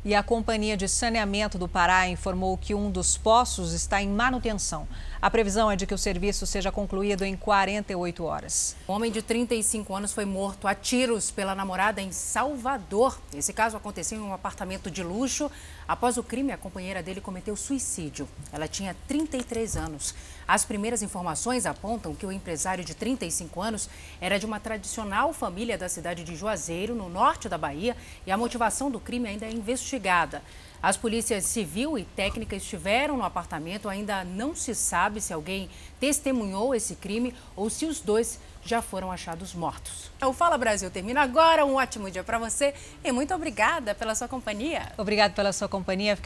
E 0.05 0.15
a 0.15 0.23
Companhia 0.23 0.77
de 0.77 0.89
Saneamento 0.89 1.59
do 1.59 1.67
Pará 1.67 2.09
informou 2.09 2.57
que 2.57 2.73
um 2.73 2.89
dos 2.89 3.19
poços 3.19 3.73
está 3.73 4.01
em 4.01 4.09
manutenção. 4.09 4.87
A 5.21 5.29
previsão 5.29 5.69
é 5.69 5.75
de 5.75 5.85
que 5.85 5.95
o 5.95 5.99
serviço 5.99 6.47
seja 6.47 6.71
concluído 6.71 7.25
em 7.25 7.37
48 7.37 8.25
horas. 8.25 8.77
Um 8.89 8.93
homem 8.93 9.11
de 9.11 9.21
35 9.21 9.93
anos 9.93 10.13
foi 10.13 10.25
morto 10.25 10.69
a 10.69 10.77
tiros 10.77 11.29
pela 11.29 11.57
namorada 11.57 12.01
em 12.01 12.13
Salvador. 12.13 13.19
Esse 13.35 13.53
caso 13.53 13.77
aconteceu 13.77 14.17
em 14.17 14.23
um 14.23 14.33
apartamento 14.33 14.89
de 14.89 15.03
luxo. 15.03 15.51
Após 15.89 16.19
o 16.19 16.23
crime, 16.23 16.53
a 16.53 16.57
companheira 16.57 17.03
dele 17.03 17.21
cometeu 17.21 17.57
suicídio. 17.57 18.29
Ela 18.53 18.69
tinha 18.69 18.95
33 19.09 19.77
anos. 19.77 20.15
As 20.47 20.65
primeiras 20.65 21.03
informações 21.03 21.67
apontam 21.67 22.15
que 22.15 22.25
o 22.25 22.31
empresário 22.31 22.85
de 22.85 22.95
35 22.95 23.61
anos 23.61 23.91
era 24.21 24.39
de 24.39 24.47
uma 24.47 24.61
tradicional 24.61 25.33
família 25.33 25.77
da 25.77 25.89
cidade 25.89 26.23
de 26.23 26.37
Juazeiro, 26.37 26.95
no 26.95 27.09
norte 27.09 27.49
da 27.49 27.59
Bahia, 27.59 27.97
e 28.25 28.31
a 28.31 28.37
motivação 28.37 28.89
do 28.89 29.01
crime 29.01 29.29
ainda 29.29 29.47
é 29.47 29.51
investigada. 29.51 30.45
As 30.83 30.97
polícias 30.97 31.45
civil 31.45 31.99
e 31.99 32.05
técnica 32.05 32.55
estiveram 32.57 33.17
no 33.17 33.25
apartamento. 33.25 33.89
Ainda 33.89 34.25
não 34.25 34.55
se 34.55 34.75
sabe 34.75 35.21
se 35.21 35.33
alguém 35.33 35.69
testemunhou 35.99 36.75
esse 36.75 36.95
crime 36.95 37.35
ou 37.57 37.69
se 37.69 37.85
os 37.87 38.01
dois 38.01 38.39
já 38.65 38.83
foram 38.83 39.11
achados 39.11 39.55
mortos. 39.55 40.11
O 40.23 40.33
Fala 40.33 40.59
Brasil 40.59 40.91
termina 40.91 41.23
agora. 41.23 41.65
Um 41.65 41.77
ótimo 41.77 42.11
dia 42.11 42.23
para 42.23 42.39
você 42.39 42.75
e 43.03 43.11
muito 43.11 43.35
obrigada 43.35 43.95
pela 43.95 44.15
sua 44.15 44.29
companhia. 44.29 44.93
Obrigada 44.97 45.35
pela 45.35 45.53
sua 45.53 45.69
companhia. 45.69 46.17